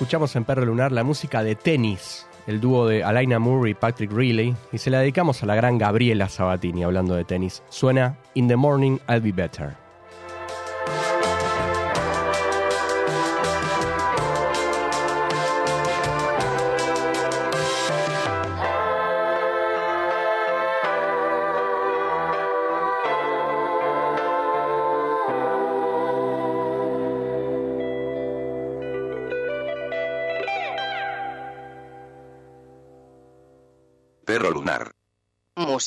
Escuchamos 0.10 0.36
en 0.36 0.44
Perro 0.44 0.66
Lunar 0.66 0.92
la 0.92 1.04
música 1.04 1.44
de 1.44 1.54
Tenis, 1.54 2.26
el 2.48 2.60
dúo 2.60 2.88
de 2.88 3.04
Alaina 3.04 3.38
Moore 3.38 3.70
y 3.70 3.74
Patrick 3.76 4.12
Riley, 4.12 4.56
y 4.72 4.80
se 4.80 4.90
la 4.90 5.02
dedicamos 5.02 5.44
a 5.44 5.46
la 5.46 5.54
gran 5.54 5.78
Gabriela 5.78 6.28
Sabatini 6.30 6.84
hablando 6.84 7.14
de 7.14 7.26
tenis. 7.26 7.62
Suena 7.70 8.18
In 8.34 8.48
the 8.48 8.56
Morning 8.56 8.98
I'll 9.08 9.22
Be 9.22 9.32
Better. 9.32 9.89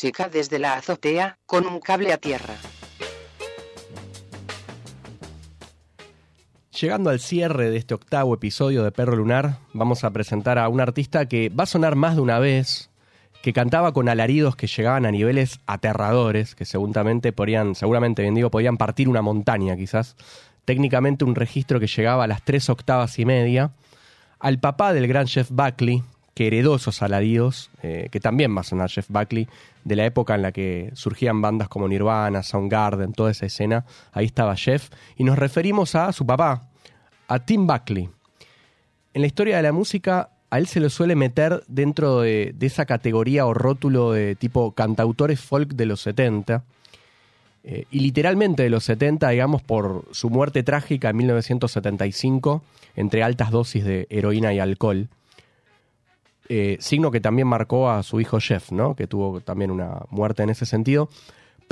Desde 0.02 0.58
la 0.58 0.74
azotea, 0.74 1.38
con 1.46 1.64
un 1.64 1.78
cable 1.78 2.12
a 2.12 2.16
tierra. 2.16 2.54
Llegando 6.80 7.10
al 7.10 7.20
cierre 7.20 7.70
de 7.70 7.76
este 7.76 7.94
octavo 7.94 8.34
episodio 8.34 8.82
de 8.82 8.90
Perro 8.90 9.14
Lunar, 9.14 9.58
vamos 9.72 10.02
a 10.02 10.10
presentar 10.10 10.58
a 10.58 10.68
un 10.68 10.80
artista 10.80 11.26
que 11.26 11.50
va 11.50 11.62
a 11.62 11.66
sonar 11.66 11.94
más 11.94 12.16
de 12.16 12.20
una 12.20 12.40
vez, 12.40 12.90
que 13.44 13.52
cantaba 13.52 13.92
con 13.92 14.08
alaridos 14.08 14.56
que 14.56 14.66
llegaban 14.66 15.06
a 15.06 15.12
niveles 15.12 15.60
aterradores, 15.66 16.56
que 16.56 16.64
seguramente 16.64 17.32
podían, 17.32 17.76
seguramente 17.76 18.22
bien 18.22 18.34
digo, 18.34 18.50
podían 18.50 18.78
partir 18.78 19.08
una 19.08 19.22
montaña 19.22 19.76
quizás. 19.76 20.16
Técnicamente 20.64 21.24
un 21.24 21.36
registro 21.36 21.78
que 21.78 21.86
llegaba 21.86 22.24
a 22.24 22.26
las 22.26 22.42
tres 22.44 22.68
octavas 22.68 23.20
y 23.20 23.24
media. 23.24 23.70
Al 24.40 24.58
papá 24.58 24.92
del 24.92 25.06
gran 25.06 25.28
Jeff 25.28 25.48
Buckley, 25.52 26.02
que 26.34 26.46
heredó 26.46 26.78
alaridos, 27.00 27.70
eh, 27.82 28.08
que 28.10 28.20
también 28.20 28.56
va 28.56 28.60
a 28.60 28.64
sonar 28.64 28.90
Jeff 28.90 29.06
Buckley, 29.08 29.48
de 29.84 29.96
la 29.96 30.06
época 30.06 30.34
en 30.34 30.42
la 30.42 30.52
que 30.52 30.90
surgían 30.94 31.42
bandas 31.42 31.68
como 31.68 31.88
Nirvana, 31.88 32.42
Soundgarden, 32.42 33.12
toda 33.12 33.30
esa 33.30 33.46
escena. 33.46 33.84
Ahí 34.12 34.26
estaba 34.26 34.56
Jeff. 34.56 34.88
Y 35.16 35.24
nos 35.24 35.38
referimos 35.38 35.94
a 35.94 36.12
su 36.12 36.24
papá, 36.24 36.68
a 37.28 37.38
Tim 37.40 37.66
Buckley. 37.66 38.08
En 39.14 39.20
la 39.20 39.26
historia 39.26 39.56
de 39.56 39.62
la 39.62 39.72
música, 39.72 40.30
a 40.48 40.58
él 40.58 40.66
se 40.66 40.80
lo 40.80 40.88
suele 40.88 41.16
meter 41.16 41.62
dentro 41.66 42.20
de, 42.20 42.54
de 42.56 42.66
esa 42.66 42.86
categoría 42.86 43.46
o 43.46 43.52
rótulo 43.52 44.12
de 44.12 44.34
tipo 44.34 44.72
cantautores 44.72 45.40
folk 45.40 45.72
de 45.74 45.86
los 45.86 46.00
70. 46.02 46.64
eh, 47.64 47.84
y 47.90 48.00
literalmente 48.00 48.62
de 48.62 48.70
los 48.70 48.84
70, 48.84 49.28
digamos, 49.30 49.62
por 49.62 50.06
su 50.12 50.30
muerte 50.30 50.62
trágica 50.62 51.10
en 51.10 51.16
1975, 51.18 52.62
entre 52.96 53.22
altas 53.22 53.50
dosis 53.50 53.84
de 53.84 54.06
heroína 54.10 54.52
y 54.52 54.58
alcohol. 54.58 55.08
Eh, 56.48 56.76
signo 56.80 57.10
que 57.10 57.20
también 57.20 57.48
marcó 57.48 57.88
a 57.90 58.02
su 58.02 58.20
hijo 58.20 58.38
Jeff, 58.40 58.72
¿no? 58.72 58.94
Que 58.96 59.06
tuvo 59.06 59.40
también 59.40 59.70
una 59.70 60.00
muerte 60.10 60.42
en 60.42 60.50
ese 60.50 60.66
sentido 60.66 61.08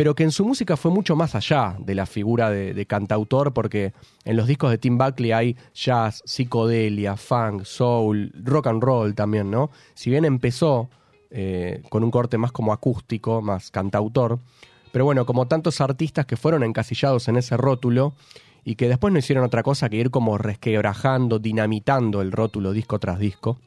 pero 0.00 0.14
que 0.14 0.22
en 0.22 0.30
su 0.30 0.46
música 0.46 0.78
fue 0.78 0.90
mucho 0.90 1.14
más 1.14 1.34
allá 1.34 1.76
de 1.78 1.94
la 1.94 2.06
figura 2.06 2.48
de, 2.48 2.86
cantautor, 2.86 3.52
porque 3.52 3.92
en 4.24 4.34
los 4.34 4.46
discos 4.46 4.70
de 4.70 4.78
Tim 4.78 4.96
Buckley 4.96 5.32
hay 5.32 5.56
jazz, 5.74 6.22
psicodelia, 6.24 7.18
funk, 7.18 7.64
soul, 7.64 8.32
rock 8.42 8.68
and 8.68 8.82
roll 8.82 9.14
también, 9.14 9.50
¿no? 9.50 9.70
Si 9.92 10.08
bien 10.08 10.24
empezó 10.24 10.88
eh, 11.30 11.82
con 11.90 12.02
un 12.02 12.10
corte 12.10 12.38
más 12.38 12.50
como 12.50 12.72
acústico, 12.72 13.42
más 13.42 13.70
cantautor, 13.70 14.38
pero 14.90 15.04
bueno, 15.04 15.26
como 15.26 15.46
tantos 15.48 15.82
artistas 15.82 16.24
que 16.24 16.38
fueron 16.38 16.62
encasillados 16.62 17.28
en 17.28 17.36
ese 17.36 17.58
rótulo 17.58 18.14
y 18.64 18.76
que 18.76 18.88
después 18.88 19.12
no 19.12 19.18
hicieron 19.18 19.44
otra 19.44 19.62
cosa 19.62 19.90
que 19.90 19.96
ir 19.96 20.10
como 20.10 20.38
resquebrajando, 20.38 21.38
dinamitando 21.38 22.22
el 22.22 22.32
rótulo 22.32 22.72
disco 22.72 22.98
tras 22.98 23.18
disco. 23.18 23.58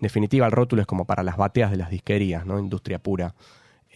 Definitiva, 0.00 0.46
el 0.46 0.52
rótulo 0.52 0.82
es 0.82 0.86
como 0.86 1.04
para 1.04 1.22
las 1.22 1.36
bateas 1.36 1.70
de 1.70 1.76
las 1.76 1.90
disquerías, 1.90 2.46
¿no? 2.46 2.58
Industria 2.58 2.98
pura. 2.98 3.34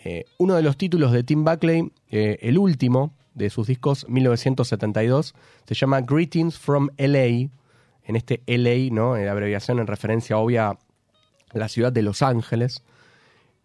Eh, 0.04 0.26
uno 0.36 0.54
de 0.54 0.62
los 0.62 0.76
títulos 0.76 1.12
de 1.12 1.24
Tim 1.24 1.44
Buckley, 1.44 1.90
eh, 2.10 2.38
el 2.42 2.58
último 2.58 3.14
de 3.32 3.48
sus 3.48 3.66
discos 3.66 4.06
1972, 4.08 5.34
se 5.66 5.74
llama 5.74 6.02
Greetings 6.02 6.58
from 6.58 6.90
LA. 6.98 7.48
En 8.06 8.16
este 8.16 8.42
LA, 8.46 8.94
¿no? 8.94 9.16
Eh, 9.16 9.30
abreviación 9.30 9.78
en 9.78 9.86
referencia 9.86 10.36
obvia 10.36 10.68
a 10.68 10.78
la 11.54 11.68
ciudad 11.68 11.90
de 11.90 12.02
Los 12.02 12.20
Ángeles. 12.20 12.82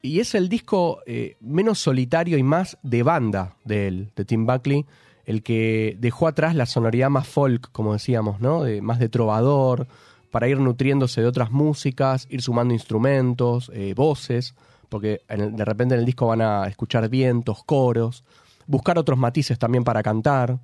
Y 0.02 0.22
es 0.22 0.34
el 0.34 0.48
disco 0.48 1.02
menos 1.42 1.80
solitario 1.80 2.38
y 2.38 2.44
más 2.44 2.78
de 2.84 3.04
banda 3.04 3.58
de 3.66 3.88
él, 3.88 4.12
de 4.16 4.24
Tim 4.24 4.46
Buckley, 4.46 4.86
el 5.26 5.44
que 5.44 5.98
dejó 6.00 6.30
atrás 6.30 6.56
la 6.56 6.66
sonoridad 6.66 7.10
más 7.10 7.28
folk, 7.28 7.70
como 7.74 7.92
decíamos, 7.92 8.40
¿no? 8.40 8.64
Más 8.82 9.00
de 9.00 9.10
trovador, 9.10 9.90
para 10.32 10.48
ir 10.48 10.60
nutriéndose 10.60 11.22
de 11.22 11.28
otras 11.28 11.52
músicas, 11.52 12.28
ir 12.30 12.42
sumando 12.42 12.74
instrumentos, 12.74 13.72
eh, 13.74 13.94
voces, 13.96 14.56
porque 14.90 15.22
de 15.28 15.66
repente 15.66 15.94
en 15.96 16.00
el 16.00 16.06
disco 16.06 16.28
van 16.28 16.42
a 16.42 16.68
escuchar 16.68 17.10
vientos, 17.10 17.64
coros, 17.64 18.24
buscar 18.68 18.98
otros 18.98 19.18
matices 19.18 19.58
también 19.60 19.84
para 19.84 20.04
cantar. 20.04 20.60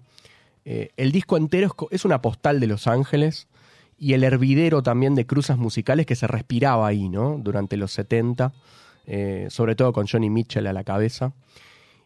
Eh, 0.63 0.89
el 0.97 1.11
disco 1.11 1.37
entero 1.37 1.75
es 1.91 2.05
una 2.05 2.21
postal 2.21 2.59
de 2.59 2.67
Los 2.67 2.87
Ángeles 2.87 3.47
y 3.97 4.13
el 4.13 4.23
hervidero 4.23 4.83
también 4.83 5.15
de 5.15 5.25
cruzas 5.25 5.57
musicales 5.57 6.05
que 6.05 6.15
se 6.15 6.27
respiraba 6.27 6.87
ahí, 6.87 7.07
¿no? 7.07 7.37
Durante 7.41 7.77
los 7.77 7.91
70, 7.93 8.51
eh, 9.05 9.47
sobre 9.49 9.75
todo 9.75 9.93
con 9.93 10.07
Johnny 10.07 10.29
Mitchell 10.29 10.67
a 10.67 10.73
la 10.73 10.83
cabeza. 10.83 11.33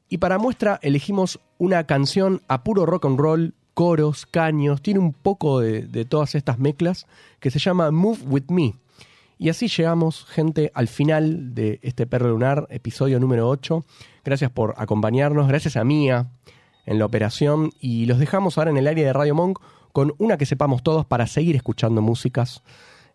Y 0.09 0.17
para 0.17 0.37
muestra 0.37 0.79
elegimos 0.81 1.39
una 1.57 1.85
canción 1.85 2.41
a 2.47 2.63
puro 2.63 2.85
rock 2.85 3.05
and 3.05 3.19
roll, 3.19 3.53
coros, 3.79 4.25
caños, 4.25 4.81
tiene 4.81 4.99
un 4.99 5.13
poco 5.13 5.61
de, 5.61 6.03
todas 6.03 6.35
estas 6.35 6.59
mezclas, 6.59 7.07
que 7.39 7.49
se 7.49 7.59
llama 7.59 7.91
Move 7.91 8.19
With 8.27 8.49
Me. 8.49 8.73
Y 9.37 9.47
así 9.47 9.69
llegamos, 9.69 10.25
gente, 10.25 10.69
al 10.73 10.89
final 10.89 11.55
de 11.55 11.79
este 11.81 12.05
Perro 12.05 12.27
Lunar, 12.27 12.67
episodio 12.71 13.21
número 13.21 13.47
8. 13.47 13.85
Gracias 14.25 14.51
por 14.51 14.75
acompañarnos, 14.75 15.47
gracias 15.47 15.77
a 15.77 15.85
Mía 15.85 16.27
en 16.85 16.99
la 16.99 17.05
operación 17.05 17.71
y 17.79 18.05
los 18.05 18.19
dejamos 18.19 18.57
ahora 18.57 18.71
en 18.71 18.75
el 18.75 18.85
área 18.85 19.05
de 19.05 19.13
Radio 19.13 19.33
Monk 19.33 19.61
con 19.93 20.13
una 20.17 20.35
que 20.35 20.45
sepamos 20.45 20.83
todos 20.83 21.05
para 21.05 21.25
seguir 21.25 21.55
escuchando 21.55 22.01
músicas 22.01 22.61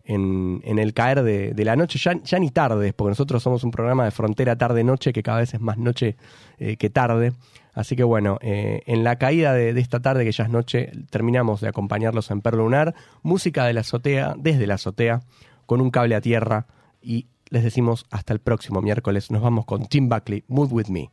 en, 0.03 0.61
en 0.63 0.79
el 0.79 0.95
caer 0.95 1.21
de, 1.21 1.63
la 1.63 1.75
noche, 1.75 1.99
ya, 1.99 2.19
ya 2.23 2.39
ni 2.39 2.49
tarde, 2.49 2.91
porque 2.93 3.09
nosotros 3.09 3.43
somos 3.43 3.63
un 3.63 3.69
programa 3.69 4.05
de 4.05 4.09
frontera 4.09 4.55
tarde-noche 4.55 5.13
que 5.13 5.21
cada 5.21 5.41
vez 5.41 5.53
es 5.53 5.61
más 5.61 5.77
noche 5.77 6.15
eh, 6.57 6.75
que 6.77 6.89
tarde. 6.89 7.33
Así 7.75 7.97
que 7.97 8.03
bueno, 8.03 8.37
eh, 8.41 8.81
en 8.85 9.03
la 9.03 9.17
caída 9.17 9.53
de, 9.53 9.77
esta 9.79 9.99
tarde, 9.99 10.23
que 10.23 10.31
ya 10.31 10.45
es 10.45 10.49
noche, 10.49 10.91
terminamos 11.09 11.59
de 11.59 11.67
acompañarlos 11.67 12.31
en 12.31 12.41
Perro 12.41 12.59
Lunar, 12.59 12.95
música 13.21 13.65
de 13.65 13.73
la 13.73 13.81
azotea, 13.81 14.33
desde 14.37 14.65
la 14.65 14.75
azotea, 14.75 15.21
con 15.65 15.81
un 15.81 15.91
cable 15.91 16.15
a 16.15 16.21
tierra 16.21 16.67
y 17.01 17.27
les 17.49 17.63
decimos 17.63 18.05
hasta 18.11 18.31
el 18.31 18.39
próximo 18.39 18.81
miércoles. 18.81 19.29
Nos 19.29 19.41
vamos 19.41 19.65
con 19.65 19.87
Tim 19.87 20.07
Buckley, 20.07 20.45
Mood 20.47 20.71
With 20.71 20.87
Me. 20.87 21.11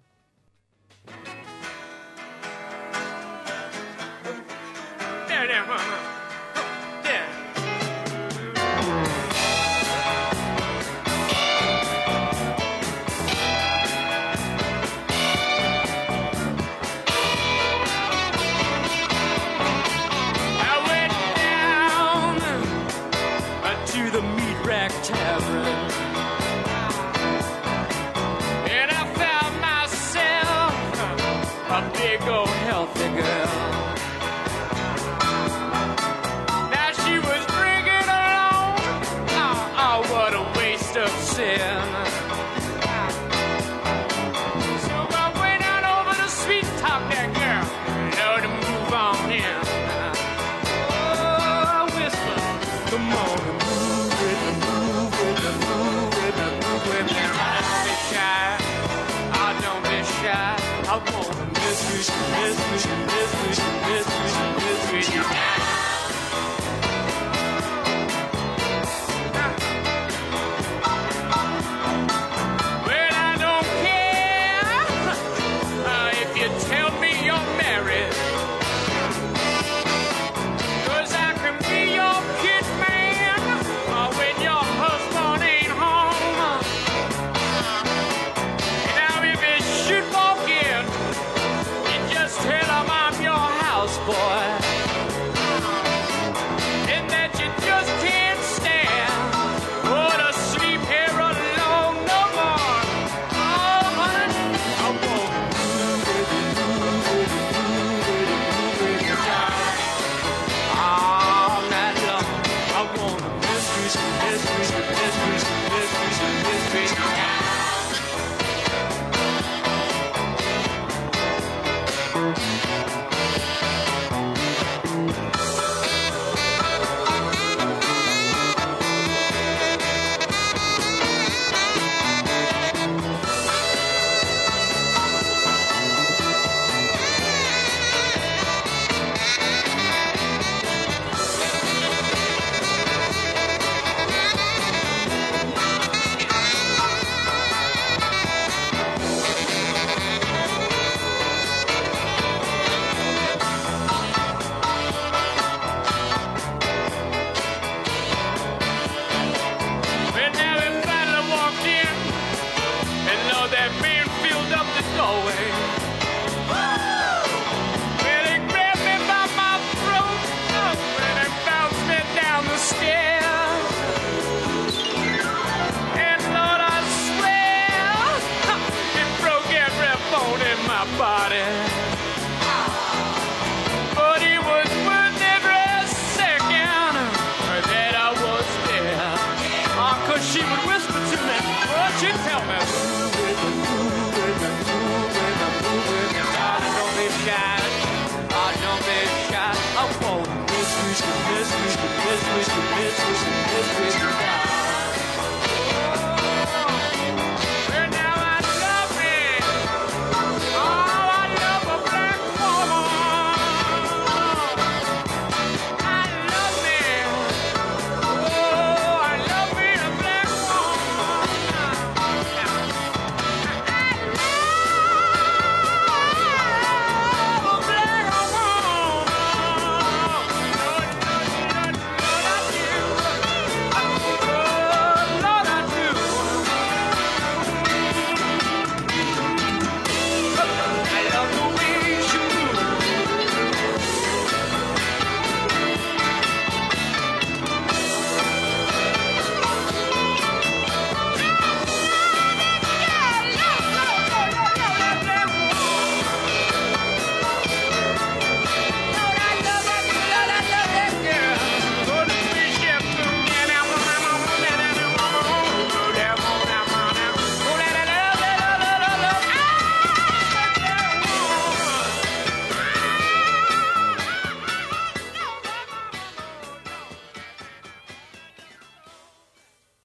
Revolution. 62.85 63.22